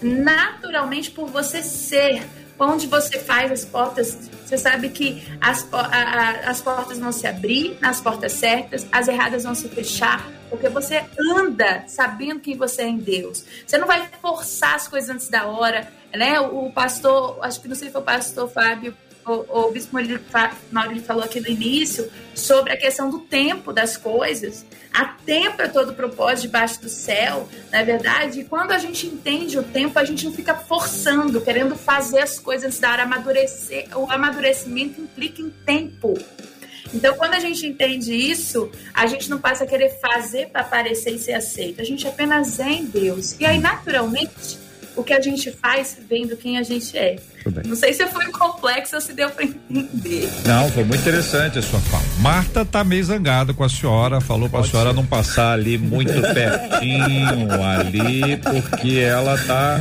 [0.00, 2.22] naturalmente por você ser,
[2.68, 7.26] onde você faz as portas, você sabe que as, a, a, as portas vão se
[7.26, 11.04] abrir nas portas certas, as erradas vão se fechar, porque você
[11.36, 13.44] anda sabendo quem você é em Deus.
[13.66, 16.40] Você não vai forçar as coisas antes da hora, né?
[16.40, 18.94] O, o pastor, acho que não sei se foi o pastor Fábio
[19.26, 19.96] o, o Bispo
[20.70, 24.64] Maurício falou aqui no início sobre a questão do tempo das coisas.
[24.92, 28.40] Há tempo para todo propósito debaixo do céu, na é verdade.
[28.40, 32.38] E quando a gente entende o tempo, a gente não fica forçando, querendo fazer as
[32.38, 33.86] coisas dar amadurecer.
[33.96, 36.14] O amadurecimento implica em tempo.
[36.92, 41.14] Então, quando a gente entende isso, a gente não passa a querer fazer para aparecer
[41.14, 41.80] e ser aceito.
[41.80, 43.36] A gente apenas é em Deus.
[43.38, 44.58] E aí, naturalmente,
[44.96, 47.18] o que a gente faz vem do quem a gente é.
[47.64, 50.28] Não sei se foi complexo ou se deu para entender.
[50.44, 52.02] Não, foi muito interessante a sua fala.
[52.18, 54.96] Marta tá meio zangada com a senhora, falou para a senhora ser.
[54.96, 59.80] não passar ali muito pertinho ali, porque ela tá,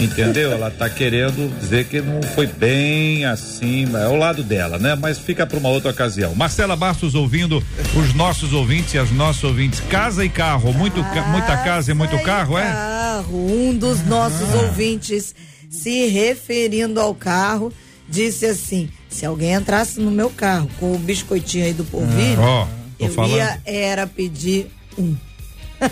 [0.00, 0.52] entendeu?
[0.52, 4.94] Ela tá querendo dizer que não foi bem assim, é o lado dela, né?
[4.94, 6.34] Mas fica para uma outra ocasião.
[6.34, 7.62] Marcela Bastos ouvindo
[7.94, 9.80] os nossos ouvintes e as nossas ouvintes.
[9.88, 12.64] Casa e carro, muito, muita casa e muito carro, é?
[12.64, 14.62] Carro, um dos nossos ah.
[14.62, 15.34] ouvintes
[15.68, 17.72] se referindo ao carro,
[18.08, 22.68] disse assim: se alguém entrasse no meu carro com o biscoitinho aí do polvilho, ah,
[22.98, 23.36] eu falando.
[23.36, 25.16] ia era pedir um.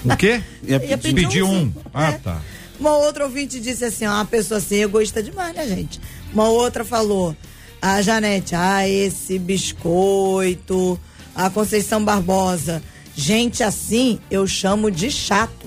[0.05, 0.43] O quê?
[0.67, 1.63] Ia, ia pedir, pedir um.
[1.63, 1.73] um.
[1.95, 2.13] Ah, é.
[2.19, 2.43] tá.
[2.79, 6.01] Uma outra ouvinte disse assim: ó, uma pessoa assim egoísta demais, né, gente?
[6.33, 7.37] Uma outra falou:
[7.81, 10.99] a Janete, ah, esse biscoito.
[11.35, 12.83] A Conceição Barbosa,
[13.15, 15.67] gente assim eu chamo de chato.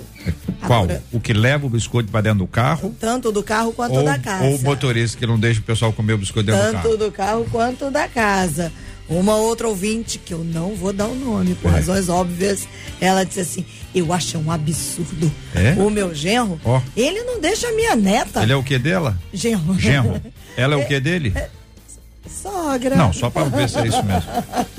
[0.66, 0.84] Qual?
[0.84, 2.96] Agora, o que leva o biscoito para dentro do carro?
[3.00, 4.46] Tanto do carro quanto ou, da casa.
[4.46, 6.90] Ou o motorista que não deixa o pessoal comer o biscoito dentro Tanto do carro?
[6.90, 8.72] Tanto do carro quanto da casa.
[9.10, 11.76] Uma outra ouvinte, que eu não vou dar o nome, por é.
[11.76, 12.68] razões óbvias,
[13.02, 15.32] ela disse assim: Eu acho um absurdo.
[15.56, 15.74] É?
[15.82, 16.80] O meu genro, oh.
[16.96, 18.44] ele não deixa a minha neta.
[18.44, 19.18] Ele é o que dela?
[19.34, 19.78] Genro.
[19.80, 20.22] Genro.
[20.56, 21.32] Ela é, é o que dele?
[21.36, 21.50] É,
[22.28, 22.96] sogra.
[22.96, 24.30] Não, só para ver se é isso mesmo.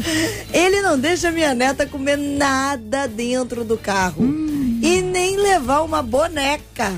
[0.52, 4.22] Ele não deixa minha neta comer nada dentro do carro.
[4.22, 4.80] Hum.
[4.82, 6.92] E nem levar uma boneca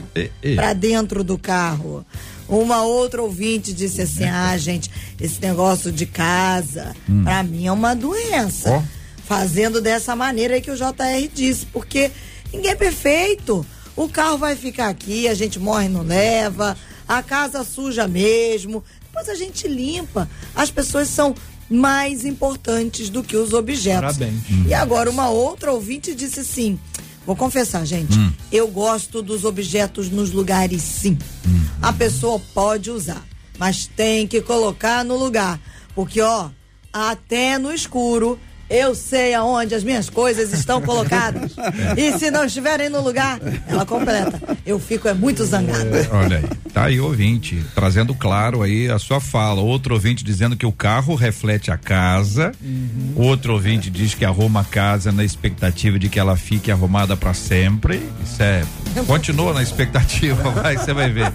[0.54, 2.04] pra dentro do carro.
[2.48, 4.90] Uma outra ouvinte disse assim: ah, gente,
[5.20, 7.24] esse negócio de casa, hum.
[7.24, 8.78] pra mim é uma doença.
[8.78, 9.02] Oh.
[9.24, 12.10] Fazendo dessa maneira que o JR disse, porque
[12.52, 13.64] ninguém é perfeito.
[13.96, 16.76] O carro vai ficar aqui, a gente morre e não leva,
[17.06, 18.82] a casa suja mesmo,
[19.12, 20.28] depois a gente limpa.
[20.54, 21.34] As pessoas são
[21.68, 24.16] mais importantes do que os objetos.
[24.16, 24.42] Parabéns.
[24.66, 26.78] E agora uma outra ouvinte disse assim:
[27.26, 28.18] Vou confessar, gente.
[28.18, 28.32] Hum.
[28.50, 31.18] Eu gosto dos objetos nos lugares, sim.
[31.46, 31.64] Hum.
[31.82, 33.22] A pessoa pode usar,
[33.58, 35.60] mas tem que colocar no lugar.
[35.94, 36.48] Porque, ó,
[36.90, 38.40] até no escuro
[38.72, 41.52] eu sei aonde as minhas coisas estão colocadas.
[41.96, 44.40] e se não estiverem no lugar, ela completa.
[44.64, 45.98] Eu fico é muito zangada.
[45.98, 49.60] É, olha aí, tá aí ouvinte, trazendo claro aí a sua fala.
[49.60, 52.52] Outro ouvinte dizendo que o carro reflete a casa.
[52.62, 53.12] Uhum.
[53.16, 57.34] Outro ouvinte diz que arruma a casa na expectativa de que ela fique arrumada para
[57.34, 58.02] sempre.
[58.24, 58.64] Isso é.
[59.06, 61.32] Continua na expectativa, vai, você vai ver.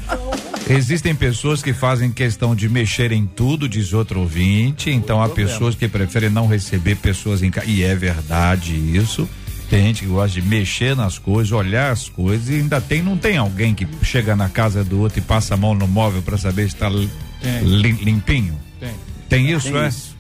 [0.70, 4.90] Existem pessoas que fazem questão de mexer em tudo, diz outro ouvinte.
[4.90, 7.68] Então há pessoas que preferem não receber pessoas em casa.
[7.68, 9.28] E é verdade isso.
[9.70, 13.18] Tem gente que gosta de mexer nas coisas, olhar as coisas e ainda tem, não
[13.18, 16.38] tem alguém que chega na casa do outro e passa a mão no móvel para
[16.38, 17.10] saber se está lim,
[18.02, 18.58] limpinho?
[18.80, 18.94] Tem.
[19.28, 19.88] Tem isso, tem é?
[19.90, 20.16] Isso.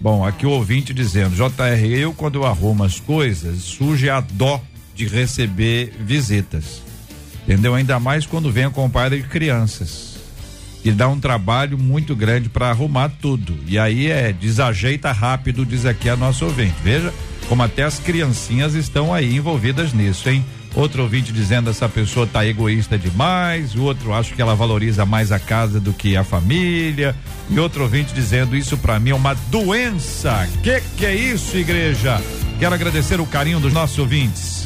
[0.00, 4.60] Bom, aqui o ouvinte dizendo, JR, eu quando eu arrumo as coisas, surge a dó
[4.94, 6.82] de receber visitas.
[7.42, 7.74] Entendeu?
[7.74, 10.12] Ainda mais quando vem acompanhada de crianças.
[10.84, 13.56] E dá um trabalho muito grande para arrumar tudo.
[13.66, 16.74] E aí é desajeita rápido, diz aqui a nossa ouvinte.
[16.82, 17.12] Veja
[17.48, 20.44] como até as criancinhas estão aí envolvidas nisso, hein?
[20.74, 25.30] Outro ouvinte dizendo essa pessoa tá egoísta demais, o outro acho que ela valoriza mais
[25.30, 27.14] a casa do que a família,
[27.50, 30.48] e outro ouvinte dizendo isso para mim é uma doença.
[30.62, 32.22] Que que é isso, igreja?
[32.58, 34.64] Quero agradecer o carinho dos nossos ouvintes.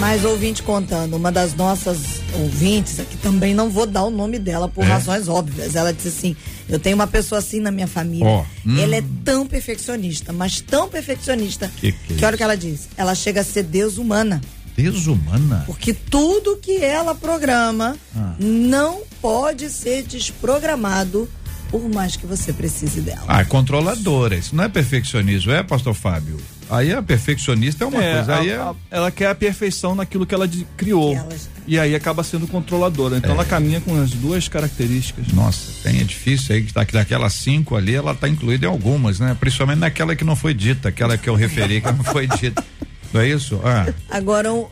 [0.00, 4.68] Mais ouvinte contando, uma das nossas ouvintes, aqui também não vou dar o nome dela
[4.68, 4.88] por é?
[4.88, 5.76] razões óbvias.
[5.76, 6.36] Ela disse assim:
[6.68, 8.26] Eu tenho uma pessoa assim na minha família.
[8.26, 8.78] Oh, hum.
[8.80, 11.70] Ela é tão perfeccionista, mas tão perfeccionista.
[11.76, 14.40] Que, que, que olha o que ela diz: ela chega a ser desumana.
[14.76, 15.64] Desumana?
[15.66, 18.34] Porque tudo que ela programa ah.
[18.38, 21.28] não pode ser desprogramado
[21.70, 23.24] por mais que você precise dela.
[23.26, 24.36] Ah, é controladora.
[24.36, 26.38] Isso não é perfeccionismo, é, pastor Fábio?
[26.68, 28.36] Aí a perfeccionista é uma é, coisa.
[28.36, 28.58] Aí a, é...
[28.58, 31.14] a, ela quer a perfeição naquilo que ela de, criou.
[31.14, 33.16] Que E aí acaba sendo controladora.
[33.16, 33.34] Então é.
[33.34, 35.28] ela caminha com as duas características.
[35.32, 39.18] Nossa, tem, é difícil aí, que tá, daquelas cinco ali, ela está incluída em algumas,
[39.18, 39.36] né?
[39.38, 42.62] Principalmente naquela que não foi dita, aquela que eu referi que não foi dita.
[43.12, 43.60] Não é isso?
[43.64, 43.92] Ah.
[44.10, 44.66] Agora, um,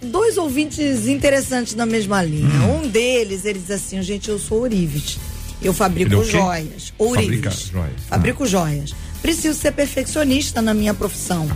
[0.00, 2.48] dois ouvintes interessantes na mesma linha.
[2.48, 2.84] Hum.
[2.84, 5.18] Um deles, ele diz assim, gente, eu sou Ourives.
[5.62, 6.92] Eu fabrico joias.
[6.98, 7.70] Ourives.
[7.72, 8.02] Joias.
[8.08, 8.46] Fabrico ah.
[8.46, 8.94] joias.
[9.22, 11.48] Preciso ser perfeccionista na minha profissão.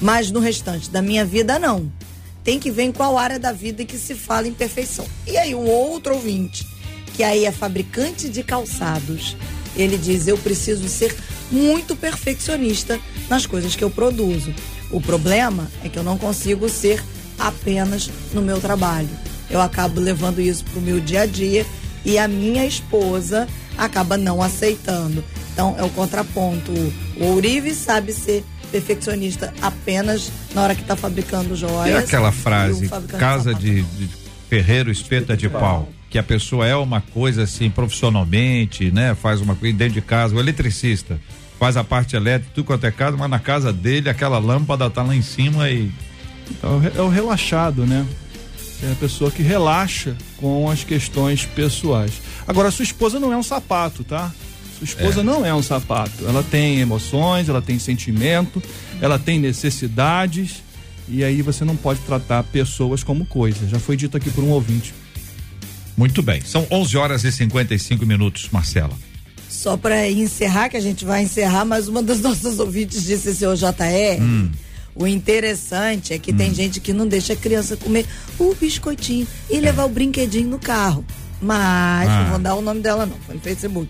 [0.00, 1.90] Mas no restante da minha vida, não.
[2.42, 5.06] Tem que ver em qual área da vida que se fala em perfeição.
[5.26, 6.66] E aí, um outro ouvinte,
[7.14, 9.36] que aí é fabricante de calçados,
[9.76, 11.14] ele diz: Eu preciso ser
[11.50, 12.98] muito perfeccionista
[13.28, 14.54] nas coisas que eu produzo.
[14.90, 17.02] O problema é que eu não consigo ser
[17.38, 19.08] apenas no meu trabalho.
[19.48, 21.66] Eu acabo levando isso para o meu dia a dia
[22.04, 25.24] e a minha esposa acaba não aceitando.
[25.52, 26.72] Então é o contraponto.
[27.16, 31.88] O Ourive sabe ser perfeccionista apenas na hora que está fabricando joias.
[31.88, 32.88] E aquela frase,
[33.18, 34.08] casa de, de
[34.48, 35.88] ferreiro espeta de pau.
[36.08, 39.14] que a pessoa é uma coisa assim profissionalmente, né?
[39.14, 41.20] Faz uma coisa dentro de casa, o eletricista
[41.60, 45.02] faz a parte elétrica, tudo quanto é casa, mas na casa dele aquela lâmpada tá
[45.02, 45.92] lá em cima e.
[46.96, 48.04] É o relaxado, né?
[48.82, 52.12] É a pessoa que relaxa com as questões pessoais.
[52.48, 54.32] Agora, sua esposa não é um sapato, tá?
[54.78, 55.22] Sua esposa é.
[55.22, 56.26] não é um sapato.
[56.26, 58.60] Ela tem emoções, ela tem sentimento,
[59.00, 60.62] ela tem necessidades.
[61.06, 63.68] E aí você não pode tratar pessoas como coisas.
[63.68, 64.94] Já foi dito aqui por um ouvinte.
[65.94, 66.40] Muito bem.
[66.40, 69.09] São 11 horas e 55 minutos, Marcela.
[69.50, 73.54] Só para encerrar, que a gente vai encerrar, mas uma das nossas ouvintes disse, seu
[73.56, 74.48] JR, hum.
[74.94, 76.36] o interessante é que hum.
[76.36, 78.06] tem gente que não deixa a criança comer
[78.38, 81.04] o biscoitinho e levar o brinquedinho no carro.
[81.42, 82.22] Mas, ah.
[82.22, 83.88] não vou dar o nome dela não, foi no Facebook.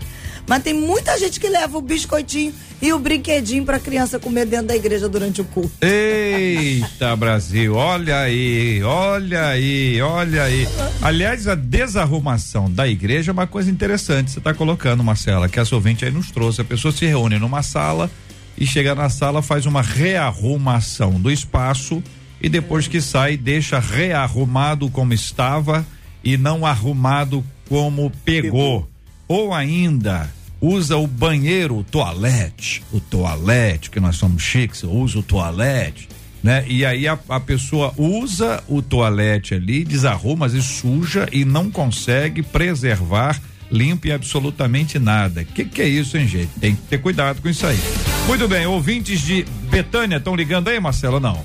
[0.51, 4.66] Mas tem muita gente que leva o biscoitinho e o brinquedinho para criança comer dentro
[4.66, 5.70] da igreja durante o culto.
[5.80, 10.66] Eita, Brasil, olha aí, olha aí, olha aí.
[11.01, 14.32] Aliás, a desarrumação da igreja é uma coisa interessante.
[14.32, 16.62] Você está colocando, Marcela, que a ouvinte aí nos trouxe.
[16.62, 18.11] A pessoa se reúne numa sala
[18.59, 22.03] e chega na sala, faz uma rearrumação do espaço
[22.42, 25.86] e depois que sai, deixa rearrumado como estava
[26.24, 28.80] e não arrumado como pegou.
[28.80, 28.90] pegou.
[29.28, 35.22] Ou ainda usa o banheiro, o toalete, o toalete, que nós somos chiques, usa o
[35.22, 36.08] toalete,
[36.42, 36.64] né?
[36.68, 42.42] E aí a, a pessoa usa o toalete ali, desarruma, e suja e não consegue
[42.42, 43.40] preservar
[43.70, 45.44] limpo e absolutamente nada.
[45.44, 46.50] Que que é isso, hein, gente?
[46.61, 47.78] Tem que ter cuidado com isso aí.
[48.26, 51.42] Muito bem, ouvintes de Betânia estão ligando aí, Marcelo, não?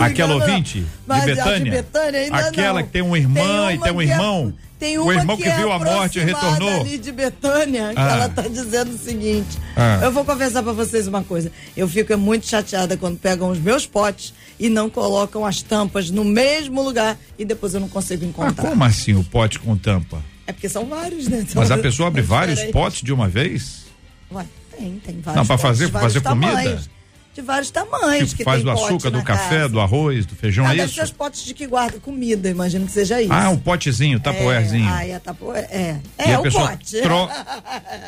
[0.00, 1.64] Aquela ouvinte de Betânia?
[1.64, 2.34] de Betânia?
[2.34, 2.86] Aquela não.
[2.86, 4.54] que tem uma irmã tem e tem um irmão?
[4.66, 4.69] É...
[4.80, 6.80] Tem uma o irmão que, que viu a morte retornou.
[6.80, 8.12] ali de Betânia, que ah.
[8.12, 9.58] ela tá dizendo o seguinte.
[9.76, 10.00] Ah.
[10.02, 11.52] Eu vou confessar para vocês uma coisa.
[11.76, 16.24] Eu fico muito chateada quando pegam os meus potes e não colocam as tampas no
[16.24, 18.64] mesmo lugar e depois eu não consigo encontrar.
[18.66, 20.24] Ah, como assim o pote com tampa?
[20.46, 21.40] É porque são vários, né?
[21.42, 23.84] Então, Mas a pessoa abre vários potes de uma vez?
[24.32, 24.46] Ué,
[24.78, 25.36] tem, tem vários.
[25.36, 26.80] Não, para fazer, fazer comida?
[27.34, 28.30] De vários tamanhos.
[28.30, 29.68] Tipo, que faz do açúcar, do café, casa.
[29.68, 31.00] do arroz, do feijão, ah, é isso?
[31.00, 33.32] os potes de que guarda comida, imagino que seja isso.
[33.32, 34.88] Ah, um potezinho, tapoerzinho.
[34.88, 35.20] É, ah, é,
[35.70, 37.00] é, é, é o pote.
[37.00, 37.28] Tro...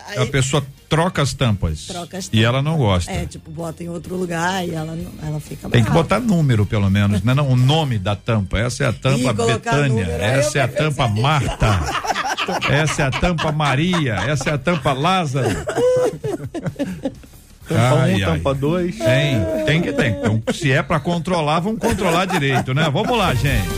[0.09, 1.87] Aí, a pessoa troca as tampas.
[1.87, 2.41] Troca as tampas.
[2.41, 3.13] E ela não gosta.
[3.13, 6.91] É, tipo, bota em outro lugar e ela, ela fica Tem que botar número, pelo
[6.91, 7.33] menos, né?
[7.33, 8.59] Não, o nome da tampa.
[8.59, 10.05] Essa é a tampa Betânia.
[10.05, 11.81] Essa é a tampa Marta.
[12.69, 14.15] essa é a tampa Maria.
[14.15, 15.49] Essa é a tampa Lázaro.
[17.69, 18.99] Tampa 1, um, tampa 2.
[18.99, 20.13] Tem, tem que tem.
[20.13, 22.89] Então, se é para controlar, vamos controlar direito, né?
[22.91, 23.69] Vamos lá, gente.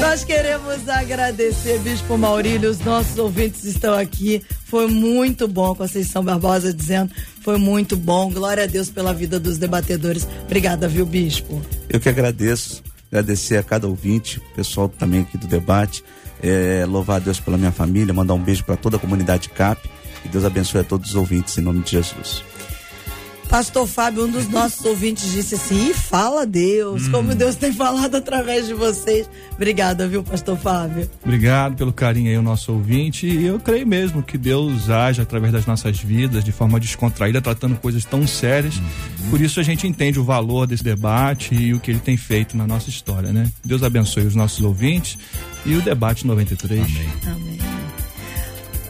[0.00, 4.42] Nós queremos agradecer, Bispo Maurílio, os nossos ouvintes estão aqui.
[4.64, 7.12] Foi muito bom, Conceição Barbosa dizendo,
[7.42, 8.30] foi muito bom.
[8.30, 10.26] Glória a Deus pela vida dos debatedores.
[10.44, 11.60] Obrigada, viu, Bispo?
[11.88, 16.02] Eu que agradeço, agradecer a cada ouvinte, pessoal também aqui do debate.
[16.42, 19.88] É, louvar a Deus pela minha família, mandar um beijo para toda a comunidade CAP
[20.22, 22.42] que Deus abençoe a todos os ouvintes, em nome de Jesus.
[23.48, 27.12] Pastor Fábio, um dos nossos ouvintes disse assim: fala Deus, hum.
[27.12, 29.28] como Deus tem falado através de vocês.
[29.54, 31.10] Obrigada, viu, Pastor Fábio?
[31.24, 33.26] Obrigado pelo carinho aí, o nosso ouvinte.
[33.26, 37.76] E eu creio mesmo que Deus age através das nossas vidas de forma descontraída, tratando
[37.76, 38.76] coisas tão sérias.
[38.76, 39.30] Uhum.
[39.30, 42.56] Por isso a gente entende o valor desse debate e o que ele tem feito
[42.56, 43.50] na nossa história, né?
[43.64, 45.18] Deus abençoe os nossos ouvintes
[45.64, 46.82] e o debate 93.
[46.82, 47.08] Amém.
[47.26, 47.87] Amém.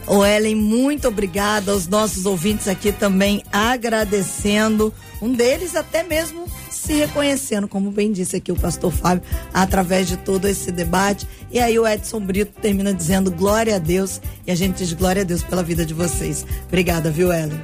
[0.09, 4.91] O Ellen, muito obrigada aos nossos ouvintes aqui também agradecendo.
[5.21, 10.17] Um deles até mesmo se reconhecendo, como bem disse aqui o pastor Fábio, através de
[10.17, 11.27] todo esse debate.
[11.51, 15.21] E aí o Edson Brito termina dizendo glória a Deus e a gente diz glória
[15.21, 16.43] a Deus pela vida de vocês.
[16.67, 17.61] Obrigada, viu, Ellen?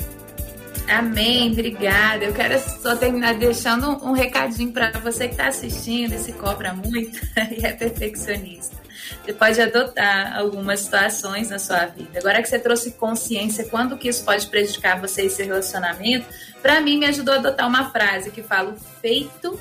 [0.88, 2.26] Amém, obrigada.
[2.26, 6.76] Eu quero só terminar deixando um, recadinho para você que está assistindo e se cobra
[6.76, 7.20] muito
[7.58, 8.85] e é perfeccionista.
[9.26, 12.20] Você pode adotar algumas situações na sua vida.
[12.20, 16.28] Agora que você trouxe consciência, quando que isso pode prejudicar você e seu relacionamento,
[16.62, 19.60] para mim me ajudou a adotar uma frase que fala: o feito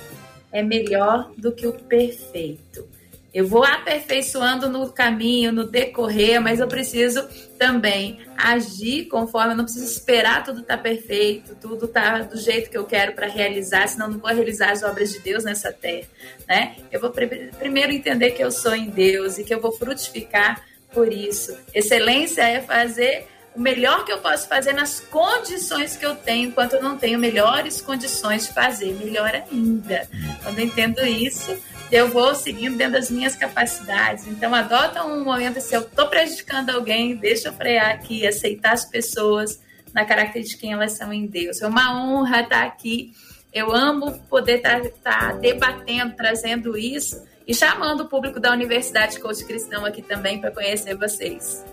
[0.52, 2.86] é melhor do que o perfeito.
[3.34, 7.28] Eu vou aperfeiçoando no caminho, no decorrer, mas eu preciso
[7.58, 12.70] também agir conforme, eu não preciso esperar tudo estar tá perfeito, tudo tá do jeito
[12.70, 16.06] que eu quero para realizar, senão não vou realizar as obras de Deus nessa terra,
[16.46, 16.76] né?
[16.92, 20.62] Eu vou primeiro entender que eu sou em Deus e que eu vou frutificar
[20.92, 21.58] por isso.
[21.74, 26.74] Excelência é fazer o melhor que eu posso fazer nas condições que eu tenho, enquanto
[26.74, 30.08] eu não tenho melhores condições de fazer, melhor ainda.
[30.42, 31.56] Quando eu entendo isso,
[31.90, 34.26] eu vou seguindo dentro das minhas capacidades.
[34.26, 38.84] Então, adota um momento se eu estou prejudicando alguém, deixa eu frear aqui, aceitar as
[38.84, 39.60] pessoas
[39.92, 41.62] na característica de quem elas são em Deus.
[41.62, 43.12] É uma honra estar aqui.
[43.52, 49.44] Eu amo poder estar, estar debatendo, trazendo isso e chamando o público da Universidade Coach
[49.44, 51.64] Cristão aqui também para conhecer vocês.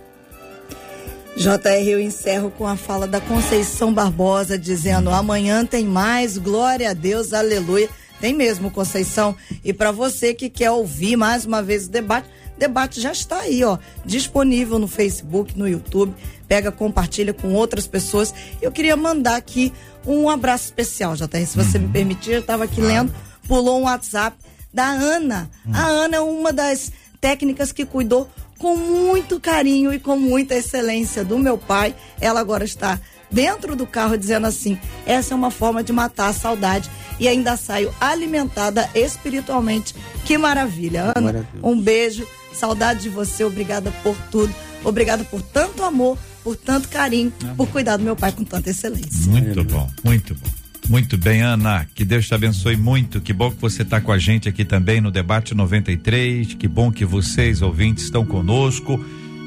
[1.36, 6.94] JR, eu encerro com a fala da Conceição Barbosa, dizendo: amanhã tem mais, glória a
[6.94, 7.90] Deus, aleluia.
[8.22, 9.36] Tem mesmo, Conceição.
[9.66, 13.40] E para você que quer ouvir mais uma vez o debate, o debate já está
[13.40, 16.14] aí, ó, disponível no Facebook, no YouTube.
[16.48, 18.32] Pega, compartilha com outras pessoas.
[18.62, 19.74] Eu queria mandar aqui
[20.06, 21.86] um abraço especial, JR, se você uhum.
[21.86, 22.34] me permitir.
[22.34, 23.12] Eu estava aqui lendo,
[23.48, 24.38] pulou um WhatsApp
[24.72, 25.50] da Ana.
[25.66, 25.76] Uhum.
[25.76, 31.26] A Ana é uma das técnicas que cuidou com muito carinho e com muita excelência
[31.26, 31.96] do meu pai.
[32.20, 33.00] Ela agora está
[33.32, 37.56] dentro do carro dizendo assim: essa é uma forma de matar a saudade e ainda
[37.56, 39.96] saio alimentada espiritualmente.
[40.26, 41.48] Que maravilha, Ana.
[41.64, 44.54] Um beijo, saudade de você, obrigada por tudo,
[44.84, 49.30] obrigada por tanto amor, por tanto carinho, por cuidar do meu pai com tanta excelência.
[49.30, 50.50] Muito bom, muito bom.
[50.90, 51.88] Muito bem, Ana.
[51.94, 53.22] Que Deus te abençoe muito.
[53.22, 56.56] Que bom que você está com a gente aqui também no Debate 93.
[56.56, 59.00] Que bom que vocês, ouvintes, estão conosco.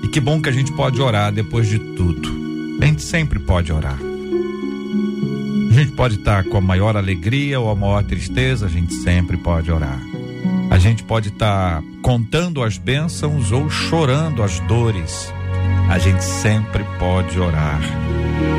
[0.02, 2.53] E que bom que a gente pode orar depois de tudo.
[2.84, 3.98] A gente sempre pode orar.
[5.70, 9.38] A gente pode estar com a maior alegria ou a maior tristeza, a gente sempre
[9.38, 9.98] pode orar.
[10.70, 15.32] A gente pode estar contando as bênçãos ou chorando as dores.
[15.88, 17.80] A gente sempre pode orar.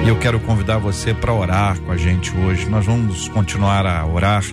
[0.03, 2.67] E eu quero convidar você para orar com a gente hoje.
[2.67, 4.43] Nós vamos continuar a orar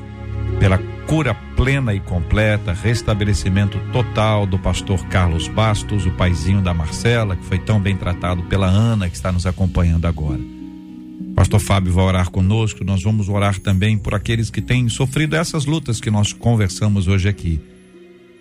[0.60, 7.36] pela cura plena e completa, restabelecimento total do pastor Carlos Bastos, o paizinho da Marcela,
[7.36, 10.40] que foi tão bem tratado pela Ana, que está nos acompanhando agora.
[11.34, 15.64] Pastor Fábio vai orar conosco, nós vamos orar também por aqueles que têm sofrido essas
[15.64, 17.60] lutas que nós conversamos hoje aqui.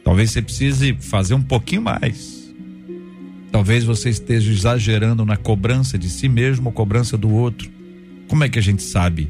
[0.04, 2.42] Talvez você precise fazer um pouquinho mais
[3.52, 7.70] Talvez você esteja exagerando na cobrança de si mesmo ou cobrança do outro.
[8.28, 9.30] Como é que a gente sabe?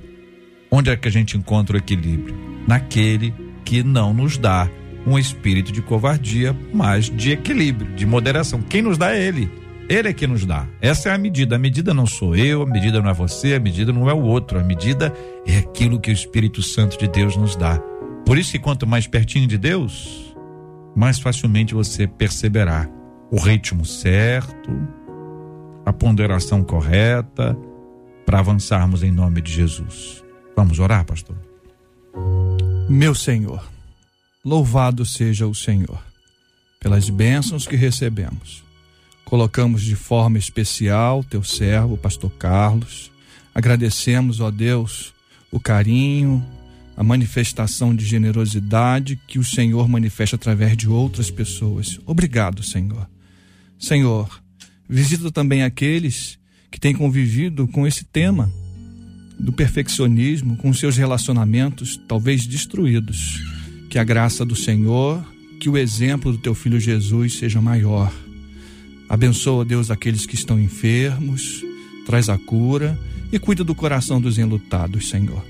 [0.70, 2.51] Onde é que a gente encontra o equilíbrio?
[2.68, 3.34] Naquele
[3.66, 4.70] que não nos dá
[5.06, 8.62] um espírito de covardia, mas de equilíbrio, de moderação.
[8.62, 9.50] Quem nos dá é Ele.
[9.90, 10.68] Ele é que nos dá.
[10.80, 11.56] Essa é a medida.
[11.56, 14.22] A medida não sou eu, a medida não é você, a medida não é o
[14.22, 14.60] outro.
[14.60, 15.14] A medida
[15.46, 17.78] é aquilo que o Espírito Santo de Deus nos dá.
[18.26, 20.34] Por isso que quanto mais pertinho de Deus,
[20.96, 22.88] mais facilmente você perceberá
[23.32, 24.72] o ritmo certo,
[25.86, 27.58] a ponderação correta
[28.26, 30.24] para avançarmos em nome de Jesus.
[30.56, 31.36] Vamos orar, pastor?
[32.90, 33.64] Meu Senhor,
[34.44, 36.04] louvado seja o Senhor
[36.80, 38.64] pelas bênçãos que recebemos.
[39.24, 43.12] Colocamos de forma especial teu servo, pastor Carlos.
[43.54, 45.14] Agradecemos, ó Deus,
[45.52, 46.46] o carinho,
[46.98, 52.00] a manifestação de generosidade que o Senhor manifesta através de outras pessoas.
[52.06, 53.10] Obrigado, Senhor.
[53.80, 54.42] Senhor,
[54.88, 56.38] visita também aqueles
[56.70, 58.52] que têm convivido com esse tema
[59.42, 63.42] do perfeccionismo, com seus relacionamentos talvez destruídos.
[63.90, 65.26] Que a graça do Senhor,
[65.60, 68.14] que o exemplo do teu filho Jesus seja maior.
[69.10, 71.66] Abençoa, Deus, aqueles que estão enfermos,
[72.06, 72.98] traz a cura
[73.32, 75.44] e cuida do coração dos enlutados, Senhor.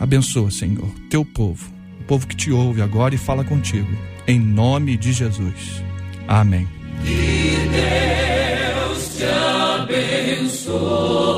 [0.00, 1.70] Abençoa, Senhor, teu povo,
[2.00, 3.96] o povo que te ouve agora e fala contigo.
[4.26, 5.82] Em nome de Jesus.
[6.26, 6.66] Amém.
[7.04, 11.37] Que Deus te abençoe.